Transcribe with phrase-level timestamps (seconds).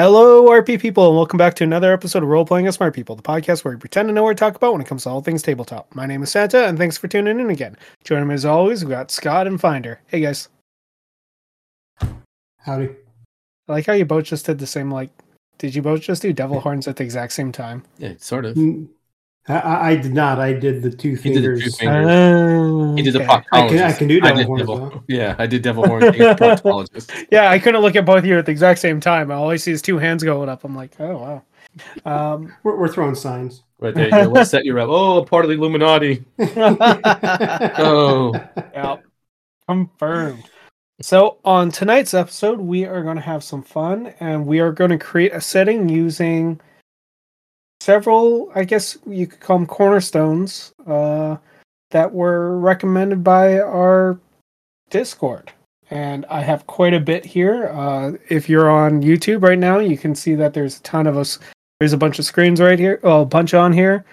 [0.00, 3.16] Hello, RP people, and welcome back to another episode of Role Playing as Smart People,
[3.16, 5.10] the podcast where we pretend to know what to talk about when it comes to
[5.10, 5.92] all things tabletop.
[5.92, 7.76] My name is Santa, and thanks for tuning in again.
[8.04, 10.00] Joining me as always, we've got Scott and Finder.
[10.06, 10.50] Hey guys,
[12.58, 12.90] Howdy.
[13.66, 14.88] I like how you both just did the same.
[14.88, 15.10] Like,
[15.58, 17.82] did you both just do devil horns at the exact same time?
[17.98, 18.54] Yeah, sort of.
[18.54, 18.86] Mm,
[19.48, 20.38] I- I, I did not.
[20.38, 21.64] I did the two He did the fingers.
[21.64, 22.06] two fingers.
[22.06, 23.44] Uh, He did the okay.
[23.52, 24.60] I can, I can do devil did horns.
[24.60, 26.02] devil- Yeah, I did devil horn.
[26.12, 27.26] He proctologist.
[27.30, 29.30] Yeah, I couldn't look at both of you at the exact same time.
[29.30, 30.64] All I see is two hands going up.
[30.64, 31.42] I'm like, oh wow.
[32.04, 33.62] Um, We're, we're throwing signs.
[33.80, 34.06] Right there.
[34.06, 34.88] You go, what set you up?
[34.88, 36.24] Oh, part of the Illuminati.
[37.78, 38.32] Oh.
[38.74, 38.96] Yeah,
[39.68, 40.44] confirmed.
[41.00, 44.90] So, on tonight's episode, we are going to have some fun and we are going
[44.90, 46.60] to create a setting using
[47.88, 51.38] several, I guess you could call them cornerstones, uh,
[51.90, 54.20] that were recommended by our
[54.90, 55.50] Discord.
[55.90, 57.68] And I have quite a bit here.
[57.68, 61.16] Uh, if you're on YouTube right now, you can see that there's a ton of
[61.16, 61.38] us.
[61.80, 63.00] There's a bunch of screens right here.
[63.02, 64.04] Well, a bunch on here.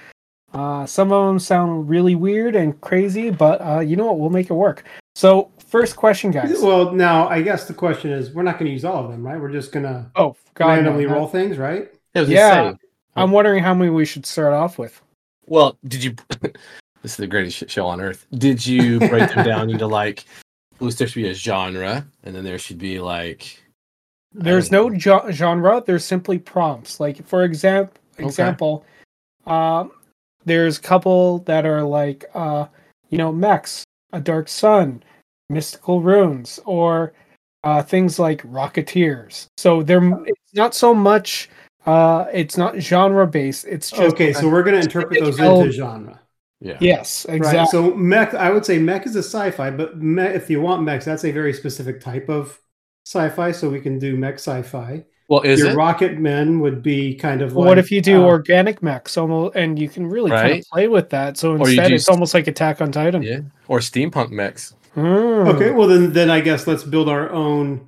[0.54, 4.20] Uh, some of them sound really weird and crazy, but uh, you know what?
[4.20, 4.86] We'll make it work.
[5.16, 6.62] So, first question, guys.
[6.62, 9.28] well, now I guess the question is, we're not going to use all of them,
[9.28, 9.38] right?
[9.38, 11.92] We're just going to oh, God, no, randomly not- roll things, right?
[12.14, 12.76] Yeah.
[13.16, 15.02] I'm wondering how many we should start off with.
[15.48, 16.16] Well, did you?
[16.42, 16.54] this
[17.04, 18.26] is the greatest shit show on earth.
[18.38, 20.26] Did you break them down into like?
[20.80, 23.62] Well, there should be a genre, and then there should be like.
[24.34, 25.82] There's no jo- genre.
[25.86, 27.00] There's simply prompts.
[27.00, 28.26] Like for example, Okay.
[28.26, 28.86] example,
[29.48, 29.86] uh,
[30.44, 32.66] there's a couple that are like, uh,
[33.10, 35.02] you know, mechs, a dark sun,
[35.50, 37.14] mystical runes, or
[37.64, 39.46] uh, things like rocketeers.
[39.58, 41.50] So they're it's not so much.
[41.86, 43.66] Uh, it's not genre based.
[43.66, 46.20] It's just Okay, so we're going to interpret those into genre.
[46.62, 46.78] Yeah.
[46.80, 47.38] yes, Right.
[47.38, 47.66] exactly.
[47.68, 51.06] So mech, I would say mech is a sci-fi, but mech, if you want mechs,
[51.06, 52.60] that's a very specific type of
[53.06, 53.52] sci-fi.
[53.52, 55.04] So we can do mech sci-fi.
[55.28, 55.76] Well, is Your it?
[55.76, 57.70] rocket men would be kind of Well, like.
[57.70, 60.88] what if you do uh, organic mechs, almost, and you can really kind of play
[60.88, 61.38] with that?
[61.38, 63.22] So instead, it's s- almost like Attack on Titan.
[63.24, 63.40] Yeah.
[63.68, 64.76] Or steampunk mechs.
[64.94, 65.02] Hmm.
[65.04, 67.88] Okay, well then, then I guess let's build our own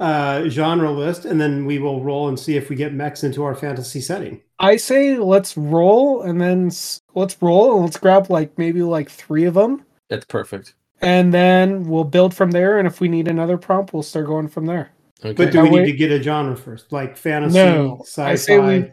[0.00, 3.42] uh, genre list, and then we will roll and see if we get mechs into
[3.44, 4.40] our fantasy setting.
[4.58, 9.10] I say let's roll, and then s- let's roll, and let's grab like maybe like
[9.10, 10.74] three of them, That's perfect.
[11.00, 12.78] and then we'll build from there.
[12.78, 14.90] And if we need another prompt, we'll start going from there.
[15.24, 15.32] Okay.
[15.32, 18.30] But do we way- need to get a genre first, like fantasy, No, sci-fi?
[18.30, 18.92] I say we-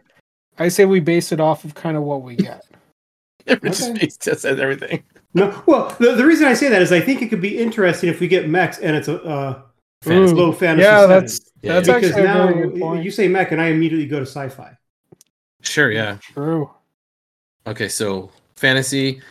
[0.57, 2.63] I say we base it off of kind of what we get.
[3.45, 4.07] it just okay.
[4.07, 5.03] just says everything.
[5.35, 8.09] No, well, the, the reason I say that is I think it could be interesting
[8.09, 9.61] if we get mechs and it's a uh,
[10.05, 10.33] Fantasy.
[10.33, 10.83] Ooh, low fantasy.
[10.85, 11.09] yeah, setting.
[11.09, 11.93] that's Yeah, that's yeah.
[11.95, 13.03] because actually a now very good point.
[13.03, 14.77] you say mech, and I immediately go to sci-fi.
[15.61, 15.91] Sure.
[15.91, 16.17] Yeah.
[16.21, 16.69] True.
[17.67, 17.87] Okay.
[17.89, 19.21] So fantasy,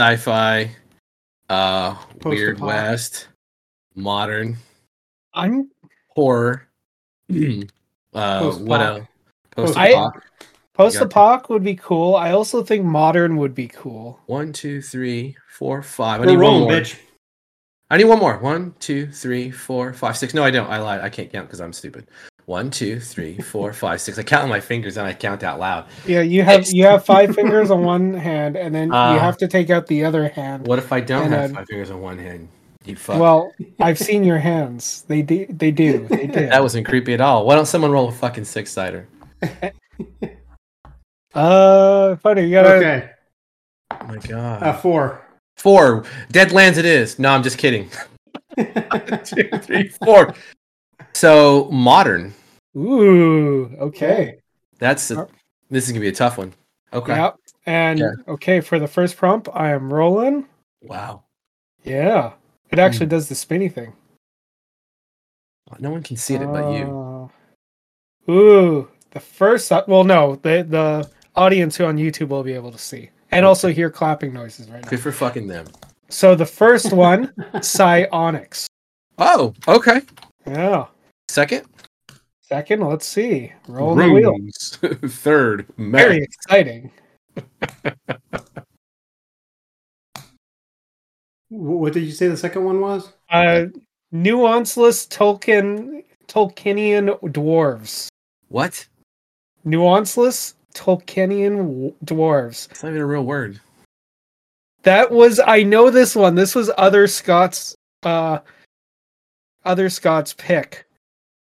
[0.00, 0.70] sci-fi,
[1.50, 3.28] uh, weird west,
[3.94, 4.56] modern,
[5.34, 5.70] I'm
[6.08, 6.66] horror.
[7.30, 8.80] uh, what Post-apoc.
[8.80, 9.06] else?
[9.54, 10.12] Post I- apoc.
[10.74, 12.14] post got- apoc would be cool.
[12.16, 14.18] I also think modern would be cool.
[14.26, 16.20] One, two, three, four, five.
[16.22, 16.72] I We're need one rolling, more.
[16.72, 16.98] bitch.
[17.92, 18.38] I need one more.
[18.38, 20.32] One, two, three, four, five, six.
[20.32, 20.68] No, I don't.
[20.70, 21.02] I lied.
[21.02, 22.06] I can't count because I'm stupid.
[22.46, 24.18] One, two, three, four, five, six.
[24.18, 25.84] I count on my fingers and I count out loud.
[26.06, 29.36] Yeah, you have you have five fingers on one hand, and then Uh, you have
[29.36, 30.66] to take out the other hand.
[30.66, 32.48] What if I don't And have then- five fingers on one hand?
[32.86, 33.20] You fuck.
[33.20, 35.04] Well, I've seen your hands.
[35.06, 35.46] They do.
[35.50, 36.06] They do.
[36.08, 36.46] They do.
[36.48, 37.44] that wasn't creepy at all.
[37.46, 39.06] Why don't someone roll a fucking six sider?
[41.34, 42.42] Uh, funny.
[42.44, 42.68] You gotta.
[42.76, 43.10] Okay,
[43.90, 44.62] Oh my god.
[44.62, 45.22] uh, four.
[45.62, 46.02] Four.
[46.32, 47.20] Deadlands it is.
[47.20, 47.88] No, I'm just kidding.
[48.58, 50.34] Two, three, four.
[51.12, 52.34] So modern.
[52.76, 53.72] Ooh.
[53.78, 54.40] Okay.
[54.80, 55.28] That's a,
[55.70, 56.52] this is gonna be a tough one.
[56.92, 57.14] Okay.
[57.14, 57.36] Yep.
[57.66, 58.10] And Yeah.
[58.26, 60.46] okay for the first prompt, I am rolling.
[60.82, 61.22] Wow.
[61.84, 62.32] Yeah.
[62.72, 63.92] It actually does the spinny thing.
[65.78, 67.30] No one can see it but you.
[68.28, 68.88] Uh, Ooh.
[69.12, 69.70] The first.
[69.86, 70.34] Well, no.
[70.42, 74.32] The the audience who on YouTube will be able to see and also hear clapping
[74.32, 74.90] noises right now.
[74.90, 75.66] Good for fucking them.
[76.08, 77.32] So the first one,
[77.62, 78.68] psionics.
[79.18, 80.02] Oh, okay.
[80.46, 80.86] Yeah.
[81.28, 81.64] Second.
[82.42, 83.52] Second, let's see.
[83.66, 84.32] Roll the wheel.
[84.32, 84.76] Runes.
[85.06, 85.66] Third.
[85.78, 86.90] Very exciting.
[91.48, 93.12] What did you say the second one was?
[93.30, 93.66] Uh,
[94.12, 98.08] nuanceless Tolkien Tolkienian dwarves.
[98.48, 98.86] What?
[99.64, 102.70] Nuanceless Tolkienian dwarves.
[102.70, 103.60] It's not even a real word.
[104.82, 106.34] That was I know this one.
[106.34, 108.38] This was other Scott's uh
[109.64, 110.86] other Scott's pick.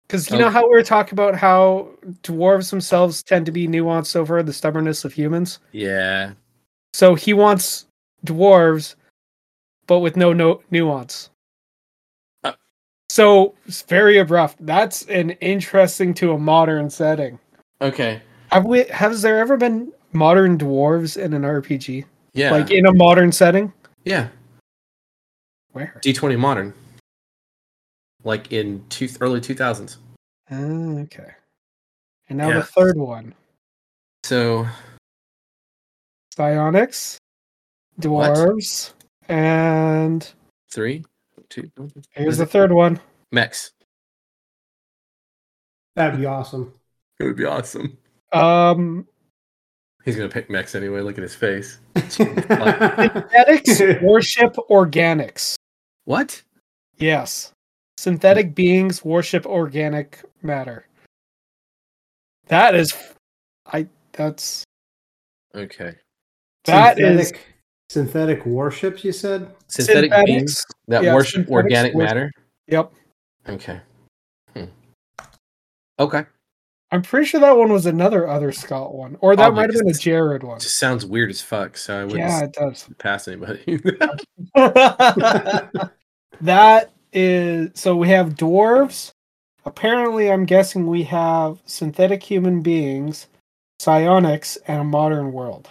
[0.09, 1.87] Cuz you know how we were talking about how
[2.21, 5.59] dwarves themselves tend to be nuanced over the stubbornness of humans?
[5.71, 6.33] Yeah.
[6.93, 7.85] So he wants
[8.25, 8.95] dwarves
[9.87, 11.29] but with no no nuance.
[12.43, 12.53] Uh.
[13.09, 14.57] So it's very abrupt.
[14.59, 17.39] That's an interesting to a modern setting.
[17.81, 18.21] Okay.
[18.53, 18.83] Have we?
[18.85, 22.05] Has there ever been modern dwarves in an RPG?
[22.33, 22.51] Yeah.
[22.51, 23.73] Like in a modern setting?
[24.05, 24.27] yeah.
[25.71, 25.99] Where?
[26.05, 26.71] D20 modern.
[28.23, 29.97] Like in two, early 2000s.
[30.51, 31.31] Ah, okay.
[32.29, 32.59] And now Yeah.
[32.59, 33.33] the third one:
[34.23, 34.67] So
[36.35, 37.17] psionics,
[37.95, 38.37] What?
[38.37, 38.93] dwarves,
[39.27, 40.31] and
[40.71, 41.03] three,
[41.49, 41.71] two,
[42.11, 42.99] here's the third one.
[43.31, 43.71] mechs.
[45.95, 46.73] That'd be awesome.
[47.19, 47.97] It would be awesome.
[48.33, 49.07] Um,
[50.05, 51.01] He's gonna pick mechs anyway.
[51.01, 51.79] Look at his face.
[52.09, 55.55] synthetics worship organics.
[56.05, 56.41] What?
[56.97, 57.51] Yes.
[57.97, 60.85] Synthetic beings worship organic matter.
[62.47, 62.93] That is
[63.65, 64.63] I that's
[65.55, 65.95] Okay.
[66.65, 67.45] that is synthetic,
[67.89, 69.05] synthetic warships.
[69.05, 69.55] You said.
[69.67, 70.25] Synthetic synthetics.
[70.25, 72.31] beings that Yeah, worship organic worship- matter.
[72.67, 72.91] Yep.
[73.47, 73.79] Okay.
[74.53, 74.65] Hmm.
[75.99, 76.25] Okay.
[76.93, 79.17] I'm pretty sure that one was another other Scott one.
[79.19, 80.59] Or that Probably, might have been a Jared one.
[80.59, 81.75] Just sounds weird as fuck.
[81.75, 82.87] So I wouldn't Yeah, it does.
[82.99, 83.63] pass anybody.
[86.41, 89.11] that is so we have dwarves.
[89.65, 93.25] Apparently I'm guessing we have synthetic human beings,
[93.79, 95.69] psionics, and a modern world.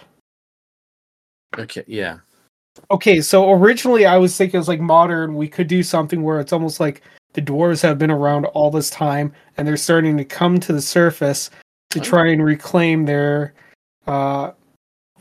[1.57, 1.85] okay.
[1.87, 2.17] Yeah.
[2.91, 6.41] Okay, so originally I was thinking it was like modern, we could do something where
[6.41, 7.01] it's almost like
[7.33, 10.81] the dwarves have been around all this time and they're starting to come to the
[10.81, 11.49] surface
[11.89, 13.53] to try and reclaim their
[14.07, 14.51] uh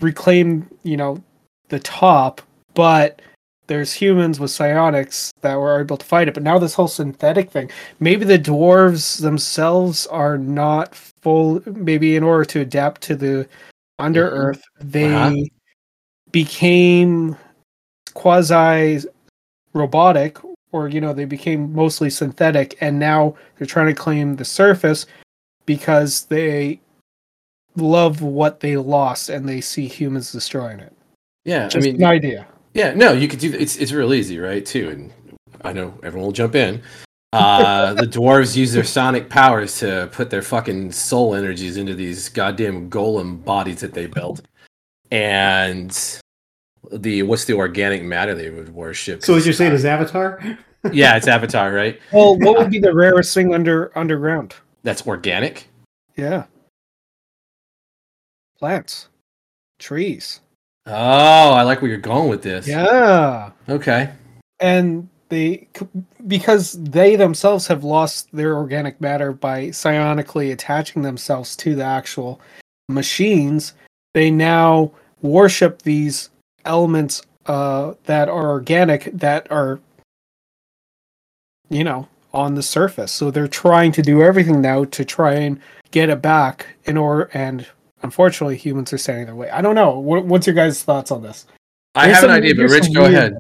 [0.01, 1.23] reclaim, you know,
[1.69, 2.41] the top,
[2.75, 3.23] but
[3.69, 6.35] there's humans with psionics that were able to fight it.
[6.35, 7.71] But now this whole synthetic thing,
[8.01, 13.49] maybe the dwarves themselves are not full maybe in order to adapt to the
[13.99, 14.33] under Mhm.
[14.33, 15.45] earth, they Uh-huh.
[16.33, 17.37] became
[18.15, 19.01] quasi
[19.75, 20.39] robotic
[20.73, 25.07] or you know they became mostly synthetic and now they're trying to claim the surface
[25.67, 26.81] because they
[27.77, 30.93] love what they lost and they see humans destroying it
[31.45, 31.69] Yeah.
[31.69, 33.53] just I mean, an idea Yeah, no, you could do.
[33.53, 34.65] It's it's real easy, right?
[34.65, 35.13] Too, and
[35.63, 36.81] I know everyone will jump in.
[37.35, 42.31] Uh, the dwarves use their psionic powers to put their fucking soul energies into these
[42.31, 44.41] goddamn golem bodies that they built,
[45.11, 46.21] and
[46.93, 49.23] the what's the organic matter they would worship?
[49.25, 50.41] So what you're saying is Avatar?
[50.93, 52.01] yeah, it's Avatar, right?
[52.13, 55.69] well what would be the rarest thing under underground That's organic.
[56.17, 56.45] yeah
[58.59, 59.09] plants
[59.79, 60.41] trees
[60.85, 62.67] Oh, I like where you're going with this.
[62.67, 64.11] yeah Okay.
[64.61, 65.69] and they
[66.27, 72.41] because they themselves have lost their organic matter by psionically attaching themselves to the actual
[72.89, 73.75] machines
[74.15, 74.91] they now
[75.23, 76.29] worship these
[76.65, 79.81] elements uh that are organic that are
[81.71, 85.61] you know on the surface so they're trying to do everything now to try and
[85.91, 87.67] get it back in order and
[88.03, 91.23] unfortunately humans are standing their way i don't know what, what's your guys thoughts on
[91.23, 91.47] this
[91.95, 93.39] I There's have an idea, but Rich, go weird- ahead.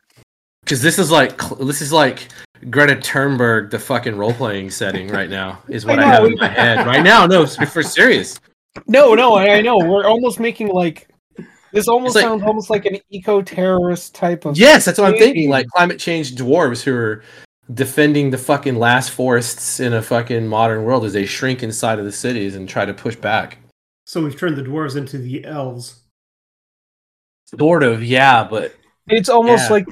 [0.62, 2.28] Because this is like this is like
[2.70, 6.34] Greta Thunberg, the fucking role playing setting right now is what I I, have in
[6.36, 7.26] my head right now.
[7.26, 8.38] No, for for serious.
[8.86, 9.78] No, no, I, I know.
[9.78, 11.08] We're almost making like
[11.72, 15.50] this almost like- sounds almost like an eco-terrorist type of Yes, that's what I'm thinking.
[15.50, 17.22] Like climate change dwarves who are
[17.72, 22.04] defending the fucking last forests in a fucking modern world as they shrink inside of
[22.04, 23.58] the cities and try to push back.
[24.06, 26.00] So we've turned the dwarves into the elves.
[27.58, 28.74] Sort of, yeah, but
[29.08, 29.72] It's almost Yeah.
[29.72, 29.86] like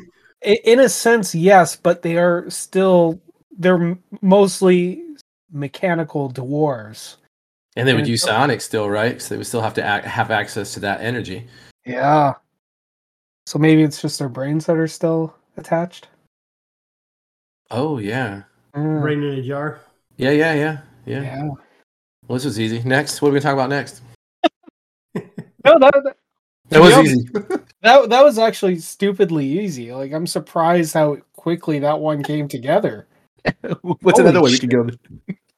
[0.65, 3.21] in a sense yes, but they are still
[3.59, 5.03] they're mostly
[5.53, 7.17] mechanical dwarves.
[7.77, 9.21] and they would And use so- psionics still, right?
[9.23, 11.47] So they would still have to ac have access to that energy.
[11.85, 12.35] Yeah.
[13.47, 16.09] So maybe it's just their brains that are still attached.
[17.71, 18.43] Oh yeah,
[18.75, 19.81] Mm, Brain in a jar.
[20.17, 21.23] yeah, yeah, yeah, yeah.
[21.23, 21.43] yeah.
[22.27, 22.83] Well, this was easy.
[22.85, 24.03] Next, what are we gonna talk about next?
[25.63, 26.17] No, that, that
[26.71, 27.29] That was be easy.
[27.83, 29.93] that that was actually stupidly easy.
[29.93, 33.07] Like I'm surprised how quickly that one came together.
[33.83, 34.89] What's Holy another way we could go?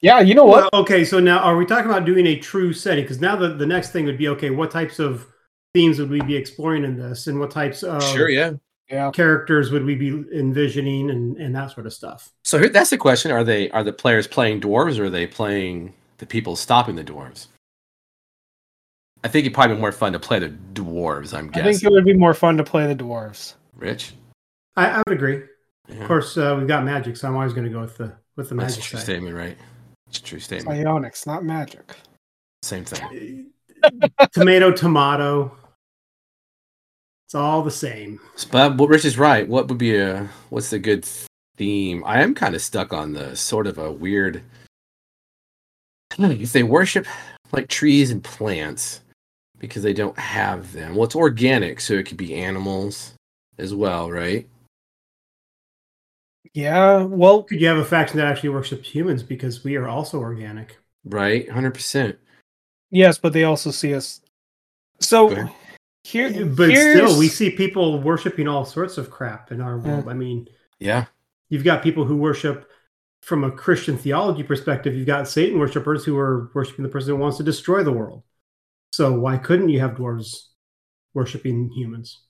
[0.01, 0.73] Yeah, you know what?
[0.73, 3.05] Well, okay, so now are we talking about doing a true setting?
[3.05, 5.27] Because now the, the next thing would be okay, what types of
[5.75, 8.53] themes would we be exploring in this, and what types of Sure, yeah.
[8.91, 9.11] Yeah.
[9.13, 12.31] characters would we be envisioning, and, and that sort of stuff.
[12.45, 15.27] So here, that's the question: Are they are the players playing dwarves, or are they
[15.27, 17.47] playing the people stopping the dwarves?
[19.25, 21.33] I think it'd probably be more fun to play the dwarves.
[21.33, 21.73] I'm I guessing.
[21.75, 23.55] think it would be more fun to play the dwarves.
[23.77, 24.15] Rich.
[24.77, 25.43] I, I would agree.
[25.89, 26.01] Yeah.
[26.03, 28.49] Of course, uh, we've got magic, so I'm always going to go with the with
[28.49, 29.05] the that's a magic true side.
[29.05, 29.57] statement, right?
[30.09, 30.77] It's a true statement.
[30.79, 31.95] Psionics, not magic.
[32.63, 33.47] Same thing.
[34.33, 35.57] tomato, tomato.
[37.33, 38.21] It's all the same.
[38.51, 39.49] But what Rich is right.
[39.49, 41.03] What would be a what's the good
[41.57, 42.05] theme.
[42.05, 44.43] I am kind of stuck on the sort of a weird.
[46.11, 47.07] I don't know, if they worship
[47.51, 49.01] like trees and plants
[49.59, 50.95] because they don't have them.
[50.95, 53.15] Well, it's organic, so it could be animals
[53.57, 54.47] as well, right?
[56.53, 60.21] Yeah, well, Could you have a faction that actually worships humans because we are also
[60.21, 60.77] organic?
[61.03, 62.19] Right, hundred percent.
[62.91, 64.21] yes, but they also see us.
[65.01, 65.53] So Go ahead.
[66.05, 69.79] Here, eh, But here's, still, we see people worshiping all sorts of crap in our
[69.79, 69.79] Yeah.
[69.79, 70.09] world.
[70.09, 70.49] I mean,
[70.81, 71.07] Yeah,
[71.49, 72.71] you've got people who worship
[73.23, 74.95] from a Christian theology perspective.
[74.97, 78.25] You've got Satan worshippers who are worshiping the person who wants to destroy the world.
[78.93, 80.49] So why couldn't you have dwarves
[81.15, 82.23] worshiping humans?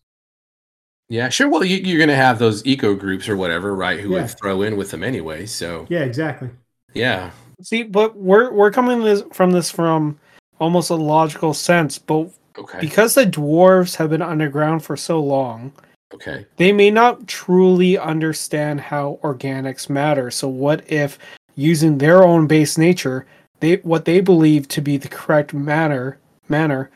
[1.08, 1.48] yeah, sure.
[1.48, 4.00] Well, you, you're gonna have those eco groups or whatever, right?
[4.00, 4.22] Who Yeah.
[4.22, 5.46] would throw in with them anyway.
[5.46, 6.50] So Yeah, exactly.
[6.94, 7.30] yeah,
[7.62, 10.18] see, but we're we're coming this from this from
[10.58, 15.72] almost a logical sense, but okay, because the dwarves have been underground for so long,
[16.14, 20.30] okay, they may not truly understand how organics matter.
[20.30, 21.18] So what if
[21.54, 23.26] using their own base nature,
[23.60, 26.18] they what they believe to be the correct manner
[26.48, 26.90] manner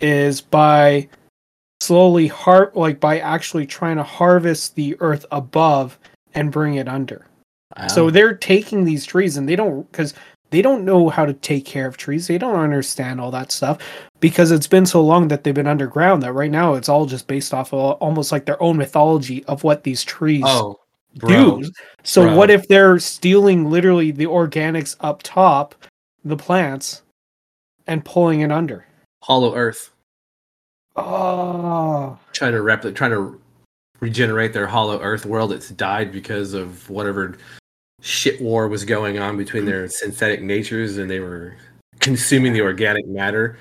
[0.00, 1.08] is by
[1.80, 5.98] slowly har like by actually trying to harvest the earth above
[6.34, 7.26] and bring it under.
[7.88, 8.10] So ah.
[8.10, 10.14] they're taking these trees and they don't because
[10.50, 12.26] they don't know how to take care of trees.
[12.26, 13.78] They don't understand all that stuff
[14.18, 17.26] because it's been so long that they've been underground that right now it's all just
[17.26, 20.78] based off of almost like their own mythology of what these trees oh,
[21.16, 21.70] bro, do.
[22.02, 22.36] So bro.
[22.36, 25.74] what if they're stealing literally the organics up top,
[26.24, 27.02] the plants,
[27.86, 28.86] and pulling it under?
[29.22, 29.90] Hollow Earth.
[30.96, 33.40] Oh, trying to replicate, trying to
[34.00, 35.52] regenerate their Hollow Earth world.
[35.52, 37.36] It's died because of whatever
[38.00, 41.56] shit war was going on between their synthetic natures, and they were
[42.00, 43.58] consuming the organic matter,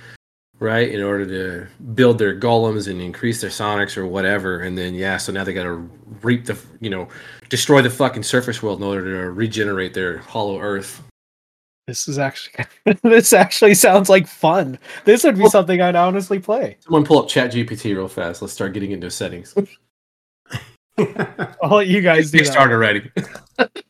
[0.59, 4.61] right, in order to build their golems and increase their psionics or whatever.
[4.61, 5.89] And then yeah, so now they got to
[6.21, 7.07] reap the, you know,
[7.49, 11.01] destroy the fucking surface world in order to regenerate their Hollow Earth.
[11.87, 12.65] this is actually
[13.03, 14.77] this actually sounds like fun.
[15.05, 16.77] This would be Well- something I'd honestly play.
[16.81, 18.41] Someone pull up ChatGPT real fast.
[18.41, 19.53] Let's start getting into settings.
[21.63, 22.47] I'll let you guys do that.
[22.55, 23.09] Kickstarter ready.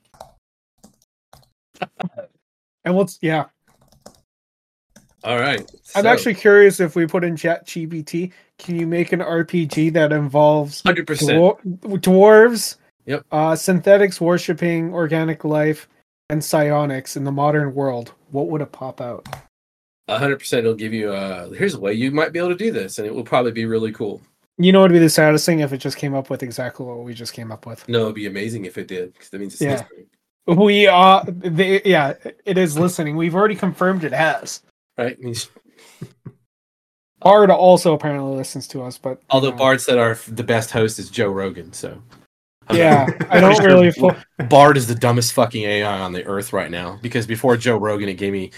[2.86, 3.46] And what's yeah.
[5.24, 5.60] All right.
[5.96, 10.14] I'm so, actually curious if we put in ChatGPT, can you make an RPG that
[10.14, 11.06] involves 100%.
[11.06, 11.60] dwar-
[12.00, 13.26] dwarves, Yep.
[13.32, 15.90] uh, synthetics worshipping organic life,
[16.30, 18.14] and psionics in the modern world?
[18.32, 19.28] What would it pop out?
[20.10, 22.72] hundred percent it'll give you uh here's a way you might be able to do
[22.72, 24.20] this and it will probably be really cool
[24.58, 26.84] You know what would be the saddest thing if it just came up with exactly
[26.84, 27.88] what we just came up with.
[27.88, 29.74] no it'd be amazing if it did because that means it's Yeah.
[29.74, 30.08] listening,
[30.58, 32.14] We are, they, yeah,
[32.46, 33.16] it is listening.
[33.16, 34.62] We've already confirmed it has.
[34.98, 35.18] right
[37.20, 41.00] Bard also apparently listens to us, but although uh, bard said our the best host
[41.00, 42.02] is joe rogan so
[42.70, 44.16] I'm Yeah, I don't really fo-
[44.50, 48.08] bard is the dumbest fucking ai on the earth right now because before joe rogan
[48.08, 48.52] it gave me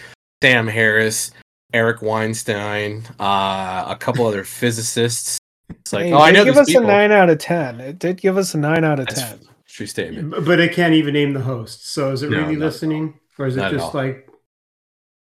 [0.44, 1.32] sam harris
[1.74, 5.40] eric weinstein uh a couple other physicists
[5.72, 7.80] it's like Hey, oh i know give us people a nine out of ten.
[7.80, 9.40] It did give us a nine out of That's ten.
[9.72, 11.88] A true statement but it can't even name the host.
[11.88, 14.28] So is it No, really not listening, or is it just like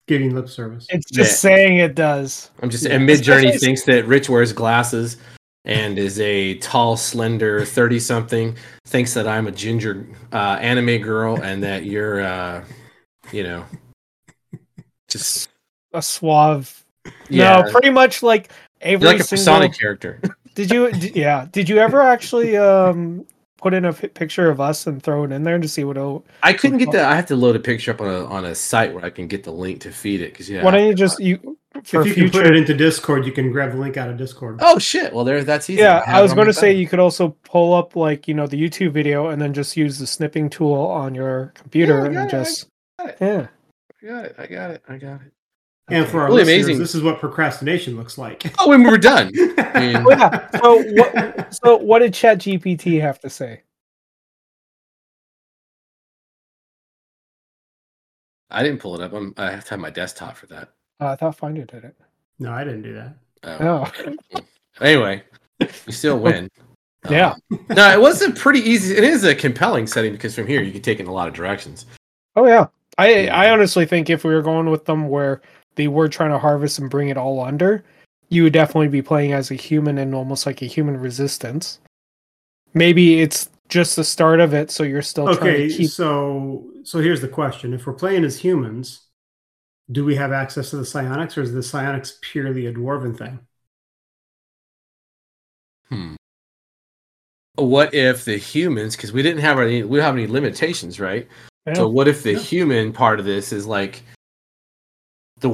[0.07, 0.87] giving lip service?
[0.91, 1.51] It's just Yeah.
[1.51, 2.51] saying it does.
[2.63, 2.93] I'm just Yeah.
[2.95, 5.17] and Midjourney thinks that Rich wears glasses
[5.65, 8.57] and is a tall, slender thirty something.
[8.87, 12.65] Thinks that I'm a ginger uh, anime girl and that you're, uh,
[13.33, 13.65] you know,
[15.09, 15.49] just
[15.93, 16.85] A suave.
[17.29, 19.45] yeah, No, pretty much like every you're like a single.
[19.45, 20.21] Sonic character.
[20.55, 20.93] Did you?
[20.93, 21.47] d- yeah.
[21.51, 23.27] Did you ever actually um
[23.59, 25.97] put in a picture of us and throw it in there to see what?
[25.97, 27.05] it'll- I couldn't get the.
[27.05, 29.27] I have to load a picture up on a on a site where I can
[29.29, 30.65] get the link to feed it because yeah.
[30.65, 33.53] Why don't you just you for if you can put it into Discord, you can
[33.53, 34.59] grab the link out of Discord.
[34.63, 35.13] Oh shit!
[35.13, 35.45] Well, there.
[35.45, 35.83] That's easy.
[35.83, 36.81] yeah, have I was going to say phone.
[36.81, 39.99] you could also pull up like you know the YouTube video and then just use
[39.99, 43.17] the snipping tool on your computer I and got it, I just got it.
[43.21, 43.47] yeah.
[44.03, 44.35] I got it.
[44.39, 44.83] I got it.
[44.89, 45.33] I got it.
[45.91, 46.79] And for our Really listeners, amazing.
[46.81, 48.53] this is what procrastination looks like.
[48.59, 49.31] Oh, when we were done.
[49.35, 50.49] mean- Oh, yeah.
[50.61, 51.55] So what?
[51.55, 53.63] So what did ChatGPT have to say?
[58.51, 59.13] I didn't pull it up.
[59.13, 60.71] I'm, I have to have my desktop for that.
[61.01, 61.95] Uh, I thought Finder did it.
[62.39, 63.15] no, I didn't do that.
[63.45, 63.91] Oh.
[64.35, 64.41] Oh,
[64.81, 65.23] Anyway,
[65.61, 66.49] you still win.
[67.09, 67.37] Yeah.
[67.53, 68.95] Um, no, it was a pretty easy.
[68.97, 71.33] It is a compelling setting because from here you can take in a lot of
[71.33, 71.87] directions.
[72.35, 72.67] oh yeah.
[72.99, 73.37] I Yeah.
[73.39, 75.41] I honestly think if we were going with them where
[75.79, 77.83] they were trying to harvest and bring it all under,
[78.29, 81.79] you would definitely be playing as a human and almost like a human resistance.
[82.75, 85.91] Maybe it's just the start of it, so you're still trying Okay, to keep.
[85.91, 89.07] so so here's the question: If we're playing as humans,
[89.91, 93.41] do we have access to the psionics, or is the psionics purely a dwarven thing?
[95.89, 96.17] Hmm.
[97.57, 98.95] what if the humans?
[98.97, 101.27] Because we didn't have any, we don't have any limitations, right?
[101.75, 102.39] So what if the Yeah.
[102.39, 104.03] human part of this is like
[105.41, 105.51] the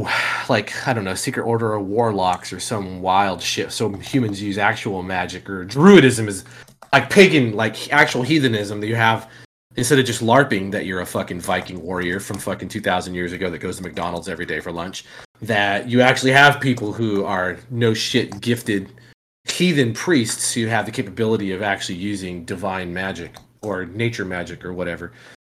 [0.48, 3.72] like I don't know, secret order of warlocks or some wild shit.
[3.72, 6.44] So humans use actual magic or druidism is
[6.92, 9.28] like pagan, like actual heathenism that you have
[9.76, 13.32] instead of just LARPing that you're a fucking Viking warrior from fucking two thousand years
[13.32, 15.04] ago that goes to McDonald's every day for lunch.
[15.42, 18.92] That you actually have people who are no shit gifted
[19.46, 24.72] heathen priests who have the capability of actually using divine magic or nature magic or
[24.72, 25.12] whatever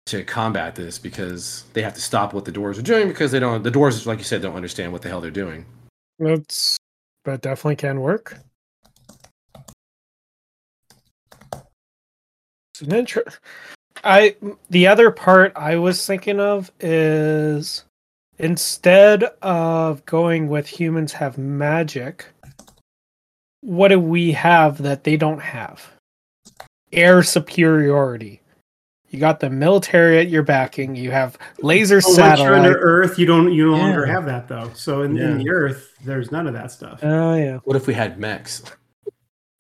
[0.09, 3.39] to combat this because they have to stop what the dwarves are doing because they
[3.39, 5.65] don't the dwarves like you said don't understand what the hell they're doing
[6.19, 6.79] That's
[7.29, 8.39] that definitely can work.
[12.73, 13.23] It's an intro.
[14.03, 14.37] I
[14.71, 17.85] the other part I was thinking of is
[18.39, 22.27] instead of going with humans have magic,
[23.61, 25.91] what do we have that they don't have?
[26.93, 28.41] Air superiority.
[29.11, 30.95] You got the military at your backing.
[30.95, 34.49] You have laser Oh, once you're under Earth, you don't you no longer have that
[34.49, 34.71] though.
[34.75, 37.01] So in, in the Earth, there's none of that stuff.
[37.03, 37.59] Oh yeah.
[37.65, 38.63] what if we had mechs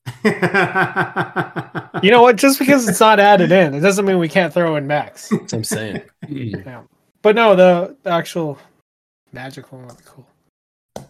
[0.24, 2.36] You know what?
[2.36, 5.28] Just because it's not added in, it doesn't mean we can't throw in max.
[5.30, 6.36] that's what i'm saying hmm.
[6.36, 6.82] yeah.
[7.22, 8.58] But no, the, the actual
[9.32, 10.26] magic one would be cool.
[10.96, 11.02] I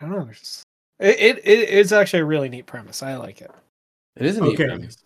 [0.00, 0.24] don't know.
[0.24, 0.64] There's just,
[0.98, 3.02] it, it it is actually a really neat premise.
[3.02, 3.50] I like it.
[4.16, 4.66] it is a neat Okay.
[4.66, 4.96] premise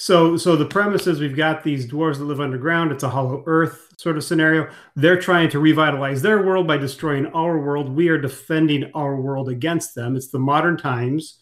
[0.00, 2.92] So, so the premise is we've got these dwarves that live underground.
[2.92, 4.70] It's a hollow Earth sort of scenario.
[4.94, 7.90] They're trying to revitalize their world by destroying our world.
[7.90, 10.14] We are defending our world against them.
[10.14, 11.40] It's the modern times.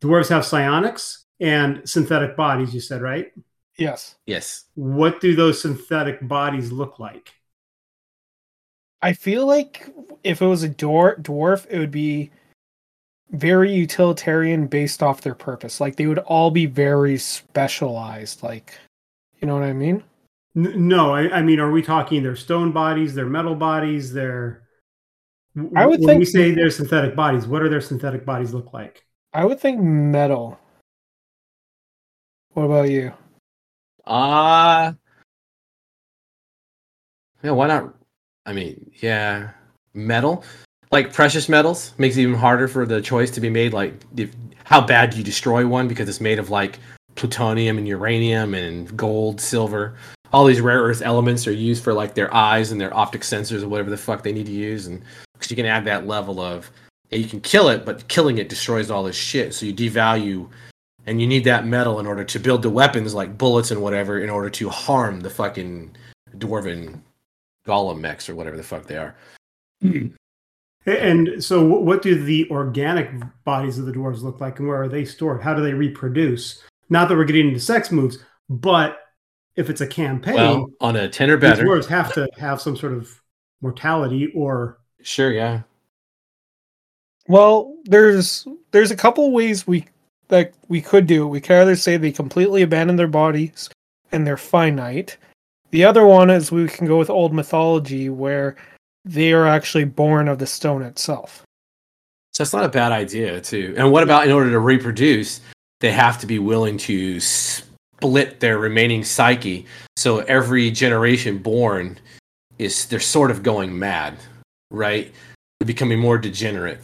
[0.00, 2.72] Dwarves have psionics and synthetic bodies.
[2.72, 3.32] You said right.
[3.76, 7.34] Yes, yes What do those synthetic bodies look like?
[9.02, 9.86] I feel like
[10.24, 12.30] if it was a dwar- dwarf, it would be
[13.30, 15.80] very utilitarian based off their purpose.
[15.80, 18.42] Like they would all be very specialized.
[18.42, 18.74] Like,
[19.40, 20.02] you know what I mean?
[20.56, 24.62] N- no, I, I mean, are we talking their stone bodies, their metal bodies, their?
[25.76, 27.46] I would when think- we say they're synthetic bodies.
[27.46, 29.04] What do their synthetic bodies look like?
[29.32, 30.58] I would think metal.
[32.54, 33.12] What about you?
[34.06, 34.90] uh
[37.42, 37.94] yeah why not
[38.46, 39.50] i mean yeah
[39.92, 40.42] metal
[40.90, 44.34] like precious metals makes it even harder for the choice to be made like if,
[44.64, 45.88] how bad do you destroy one?
[45.88, 46.78] Because it's made of like
[47.14, 49.96] plutonium and uranium and gold silver.
[50.30, 53.62] All these rare earth elements are used for like their eyes and their optic sensors
[53.62, 54.86] or whatever the fuck they need to use.
[54.86, 56.70] And because you can add that level of
[57.10, 59.54] you can kill it but killing it destroys all this shit.
[59.54, 60.48] So you devalue
[61.06, 64.20] and you need that metal in order to build the weapons like bullets and whatever
[64.20, 65.96] in order to harm the fucking
[66.36, 67.00] dwarven
[67.66, 69.14] golem mechs or whatever the fuck they are
[70.96, 73.10] And so, what do the organic
[73.44, 75.42] bodies of the dwarves look like, and where are they stored?
[75.42, 76.64] How do they reproduce?
[76.88, 79.00] Not that we're getting into sex moves, but
[79.56, 82.60] if it's a campaign, well on a 10 or the better dwarves have to have
[82.60, 83.20] some sort of
[83.60, 85.62] mortality or sure yeah
[87.26, 89.84] Well, there's there's a couple ways we
[90.28, 91.26] that we could do.
[91.26, 93.68] We could either say they completely abandon their bodies
[94.12, 95.16] and they're finite.
[95.70, 98.56] The other one is we can go with old mythology where
[99.08, 101.42] they are actually born of the stone itself.
[102.32, 103.74] So that's not a bad idea, too.
[103.76, 105.40] And what about in order to reproduce,
[105.80, 109.66] they have to be willing to split their remaining psyche.
[109.96, 111.98] So every generation born
[112.58, 114.18] is they're sort of going mad,
[114.70, 115.12] right?
[115.58, 116.80] They're becoming more degenerate.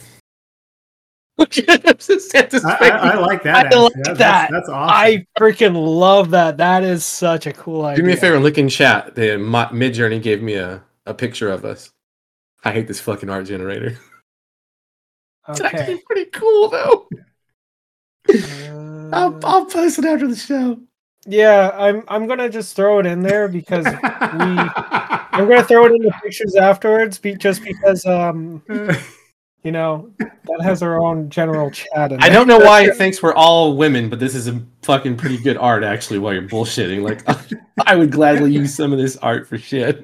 [1.37, 2.77] Look at him, Santa's I.
[2.81, 3.55] I, I like that.
[3.55, 3.81] I actually.
[3.81, 4.17] like that.
[4.17, 4.89] That's, that's awesome.
[4.89, 6.57] I freaking love that.
[6.57, 8.03] That is such a cool idea.
[8.03, 9.15] Do me a favor and look in chat.
[9.15, 11.91] The Midjourney gave me a, a picture of us.
[12.65, 13.97] I hate this fucking art generator.
[15.47, 17.07] It's actually pretty cool though.
[18.27, 20.79] Uh, I'll, I'll post it after the show.
[21.27, 25.91] yeah, I'm I'm gonna just throw it in there because we I'm gonna throw it
[25.91, 28.63] in the pictures afterwards, be, just because um
[29.63, 32.11] you know that has our own general chat.
[32.23, 35.37] I don't know why it thinks we're all women, but this is a fucking pretty
[35.37, 36.17] good art actually.
[36.17, 37.21] While you're bullshitting, like
[37.85, 40.03] I would gladly use some of this art for shit.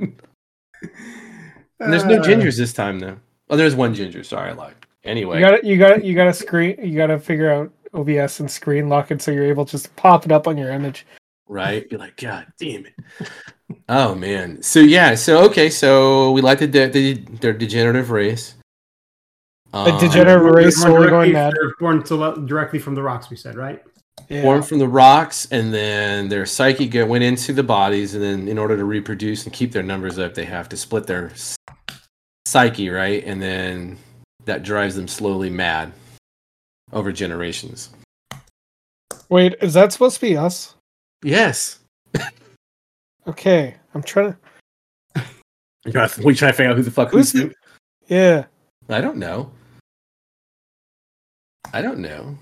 [1.82, 3.18] And there's no Uh, gingers this time though.
[3.50, 4.24] Oh, there's one ginger.
[4.24, 4.76] Sorry, I lied.
[5.04, 6.76] Anyway, You got to you got to you got to screen.
[6.82, 9.94] You got to figure out OBS and screen lock it so you're able to just
[9.96, 11.06] pop it up on your image.
[11.50, 11.90] right?
[11.90, 12.94] Be like, God damn it.
[13.90, 14.62] oh man.
[14.62, 15.16] So yeah.
[15.16, 15.70] So okay.
[15.70, 18.56] So we like the, de- the their degenerative race.
[19.74, 21.54] A Um, degenerate Born race We're going mad.
[21.80, 23.82] Born to, directly from the rocks, we said, right?
[24.30, 24.44] Yeah.
[24.44, 28.48] born from the rocks, and then their psyche go- went into the bodies, and then
[28.48, 31.56] in order to reproduce and keep their numbers up, they have to split their s-
[32.46, 33.24] psyche, right?
[33.24, 33.98] And then
[34.46, 35.92] that drives them slowly mad
[36.94, 37.90] over generations.
[39.30, 40.76] Wait, is that supposed to be us?
[41.24, 41.80] Yes.
[43.28, 44.36] Okay, I'm trying
[45.16, 45.24] to.
[45.86, 47.52] We trying to, we trying to figure out who the fuck Who's who's who?
[48.08, 48.46] Yeah,
[48.90, 49.52] I don't know.
[51.74, 52.38] I don't know.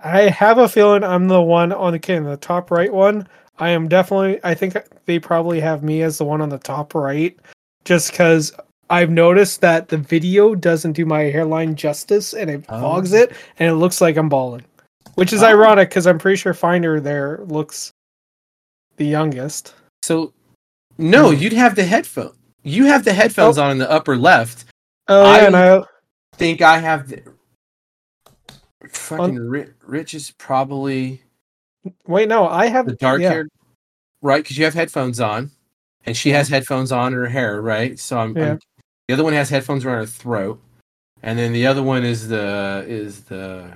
[0.00, 3.28] I have a feeling I'm the one on the okay, the top right one.
[3.58, 4.40] I am definitely.
[4.42, 7.38] I think they probably have me as the one on the top right,
[7.84, 8.52] just because
[8.92, 12.78] I've noticed that the video doesn't do my hairline justice and it Oh.
[12.80, 14.66] fogs it, and it looks like I'm balding,
[15.14, 15.46] which is Oh.
[15.46, 17.90] ironic because I'm pretty sure Finder there looks
[18.98, 19.74] the youngest.
[20.02, 20.34] So,
[20.98, 21.36] no, Hmm.
[21.40, 22.34] you'd have the headphone.
[22.64, 24.66] You have the headphones on in the upper left.
[25.08, 25.82] Oh I- yeah, and I
[26.36, 27.22] Think I have the.
[28.88, 31.22] Fucking Rich, Rich is probably
[32.06, 33.30] wait no, I have the dark yeah.
[33.30, 33.48] haired,
[34.22, 34.42] right?
[34.42, 35.50] Because you have headphones on,
[36.04, 37.98] and she has headphones on her hair, right?
[37.98, 38.44] So I'm, Yeah.
[38.46, 38.58] I'm-
[39.12, 40.58] the other one has headphones around her throat,
[41.22, 43.70] and then the other one is the is the.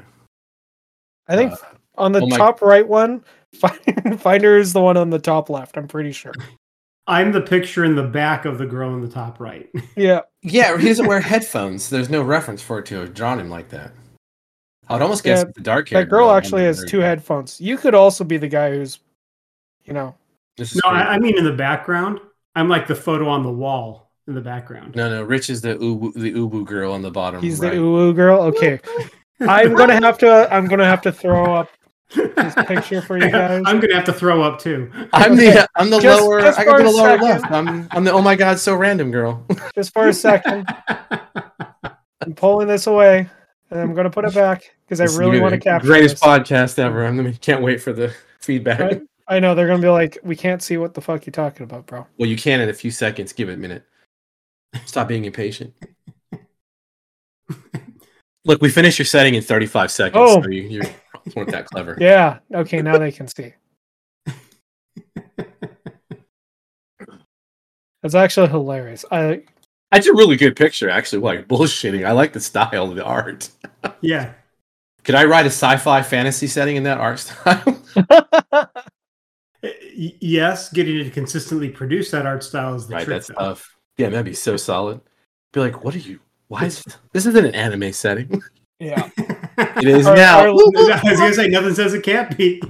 [1.29, 1.57] I think uh,
[1.99, 3.22] on the oh my- top right one,
[4.16, 5.77] Finder is the one on the top left.
[5.77, 6.33] I'm pretty sure.
[7.07, 9.68] I'm the picture in the back of the girl in the top right.
[9.96, 10.22] Yeah.
[10.40, 11.90] yeah, he doesn't wear headphones.
[11.90, 13.92] There's no reference for it to have drawn him like that.
[14.88, 16.01] I'd almost guess Yeah, the dark hair.
[16.01, 17.61] That girl actually has two headphones.
[17.61, 19.01] You could also be the guy who's,
[19.85, 20.14] you know,
[20.57, 21.05] This is No, crazy.
[21.05, 22.20] I, I mean in the background.
[22.55, 24.95] I'm like the photo on the wall in the background.
[24.97, 25.23] No, no.
[25.23, 27.43] Rich is the ubu, the ubu girl on the bottom.
[27.43, 27.73] he's right.
[27.75, 28.41] the ooh girl.
[28.43, 28.81] Okay,
[29.41, 30.53] I'm gonna have to.
[30.53, 31.71] I'm gonna have to throw up
[32.15, 33.62] this picture for you guys.
[33.67, 34.91] I'm gonna have to throw up too.
[35.12, 36.41] I'm the I'm the Just- lower.
[36.41, 37.25] just I got the lower second.
[37.25, 37.51] left.
[37.53, 39.45] I'm I'm the oh my god, so random girl.
[39.75, 40.67] just for a second.
[42.21, 43.29] I'm pulling this away,
[43.71, 46.15] and I'm gonna put it back because I really want to be the capture greatest
[46.17, 46.23] this.
[46.23, 47.05] podcast ever.
[47.07, 48.81] I'm gonna, can't wait for the feedback.
[48.81, 49.03] Right?
[49.29, 51.87] I know they're gonna be like, "We can't see what the fuck you're talking about,
[51.87, 53.33] bro." Well, you can in a few seconds.
[53.33, 53.85] Give it a minute.
[54.85, 55.74] Stop being impatient.
[58.44, 60.22] Look, we finished your setting in 35 seconds.
[60.24, 60.42] Oh.
[60.42, 60.83] So you, you
[61.35, 61.96] weren't that clever.
[62.00, 62.38] Yeah.
[62.55, 62.81] Okay.
[62.83, 63.52] Now they can see.
[68.02, 69.05] That's actually hilarious.
[69.11, 69.42] I
[69.90, 71.22] That's a really good picture, actually.
[71.22, 72.07] Like bullshitting.
[72.07, 73.48] I like the style of the art.
[74.00, 74.35] yeah.
[75.02, 77.83] Could I write a sci-fi fantasy setting in that art style?
[79.98, 83.16] Yes, getting it to consistently produce that art style is the right, trick.
[83.16, 83.35] that's though.
[83.35, 83.76] tough.
[83.98, 85.00] Yeah, that'd be so solid.
[85.52, 86.20] Be like, what are you?
[86.48, 86.82] Why is
[87.12, 88.42] this isn't an anime setting?
[88.80, 89.09] yeah.
[89.59, 90.40] It is Our- now.
[90.40, 92.61] our- I was gonna say nothing says it can't be.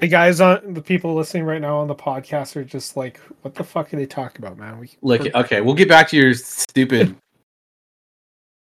[0.00, 3.54] the guys on the people listening right now on the podcast are just like, "What
[3.54, 6.16] the fuck are they talking about, man?" We Look, we're- okay, we'll get back to
[6.16, 7.14] your stupid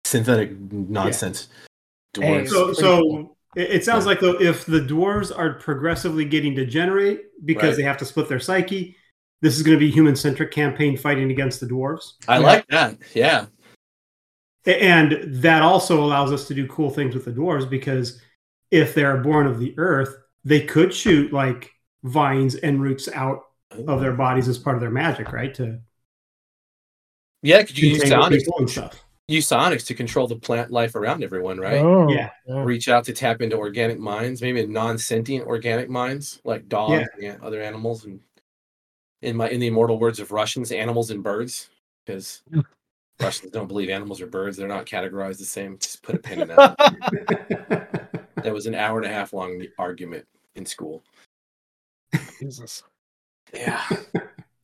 [0.04, 1.48] synthetic nonsense.
[2.18, 2.48] Hey, Dwarves.
[2.48, 7.70] so, so it, it sounds like though if the dwarves are progressively getting degenerate because
[7.70, 7.76] Right.
[7.76, 8.96] they have to split their psyche,
[9.40, 12.98] this is going to be human centric campaign fighting against the dwarves, I like that.
[13.14, 13.46] Yeah.
[14.66, 18.20] And that also allows us to do cool things with the dwarves because
[18.70, 21.70] if they're born of the earth, they could shoot like
[22.02, 23.44] vines and roots out
[23.86, 25.54] of their bodies as part of their magic, right?
[25.54, 25.78] To
[27.42, 28.48] Yeah, could you use contain psionics?
[28.58, 29.04] and stuff.
[29.28, 31.82] Use psionics to control the plant life around everyone, right?
[31.82, 32.30] Oh, Yeah.
[32.46, 37.62] Reach out to tap into organic minds, maybe non-sentient organic minds like dogs and other
[37.62, 38.04] animals.
[38.06, 38.20] And
[39.22, 41.68] in my in the immortal words of Russians, animals and birds,
[42.04, 42.42] because.
[43.20, 44.56] Russians don't believe animals are birds.
[44.56, 45.76] They're not categorized the same.
[45.80, 46.76] Just put a pin in that.
[48.36, 51.02] that was an hour and a half long argument in school.
[52.38, 52.82] Jesus.
[53.52, 53.82] Yeah.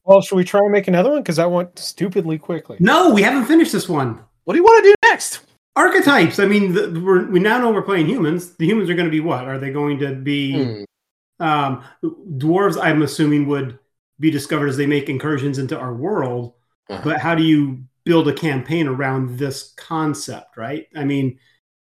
[0.06, 1.22] Well, should we try and make another one?
[1.22, 2.76] Because that went stupidly quickly.
[2.78, 4.20] no, we haven't finished this one.
[4.44, 5.40] What do you want to do next?
[5.76, 6.38] Archetypes.
[6.38, 8.54] I mean, the, we're, we now know we're playing humans.
[8.56, 9.48] The humans are going to be what?
[9.48, 11.42] Are they going to be Hmm.
[11.42, 11.84] um,
[12.36, 12.78] dwarves?
[12.78, 13.78] I'm assuming would
[14.20, 16.55] be discovered as they make incursions into our world.
[16.88, 17.00] Uh-huh.
[17.03, 20.57] But how do you build a campaign around this concept?
[20.57, 20.87] Right?
[20.94, 21.38] I mean,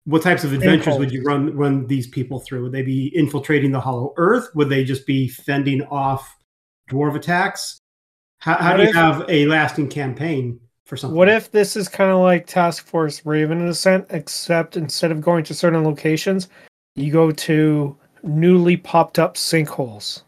[0.06, 2.64] what types of adventures would you run run these people through?
[2.64, 4.50] Would they be infiltrating the Hollow Earth?
[4.56, 6.34] Would they just be fending off
[6.90, 7.80] dwarf attacks?
[8.40, 11.18] How, how do you if- have a lasting campaign for something?
[11.18, 15.12] What if this is kind of like Task Force Raven in a sense, except instead
[15.12, 16.48] of going to certain locations,
[16.96, 20.24] you go to newly popped up sinkholes,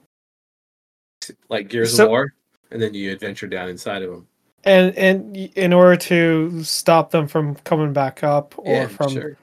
[1.49, 2.33] Like Gears So- of War,
[2.71, 4.27] and then you adventure down inside of them.
[4.65, 9.37] and and in order to stop them from coming back up or Yeah, from sure.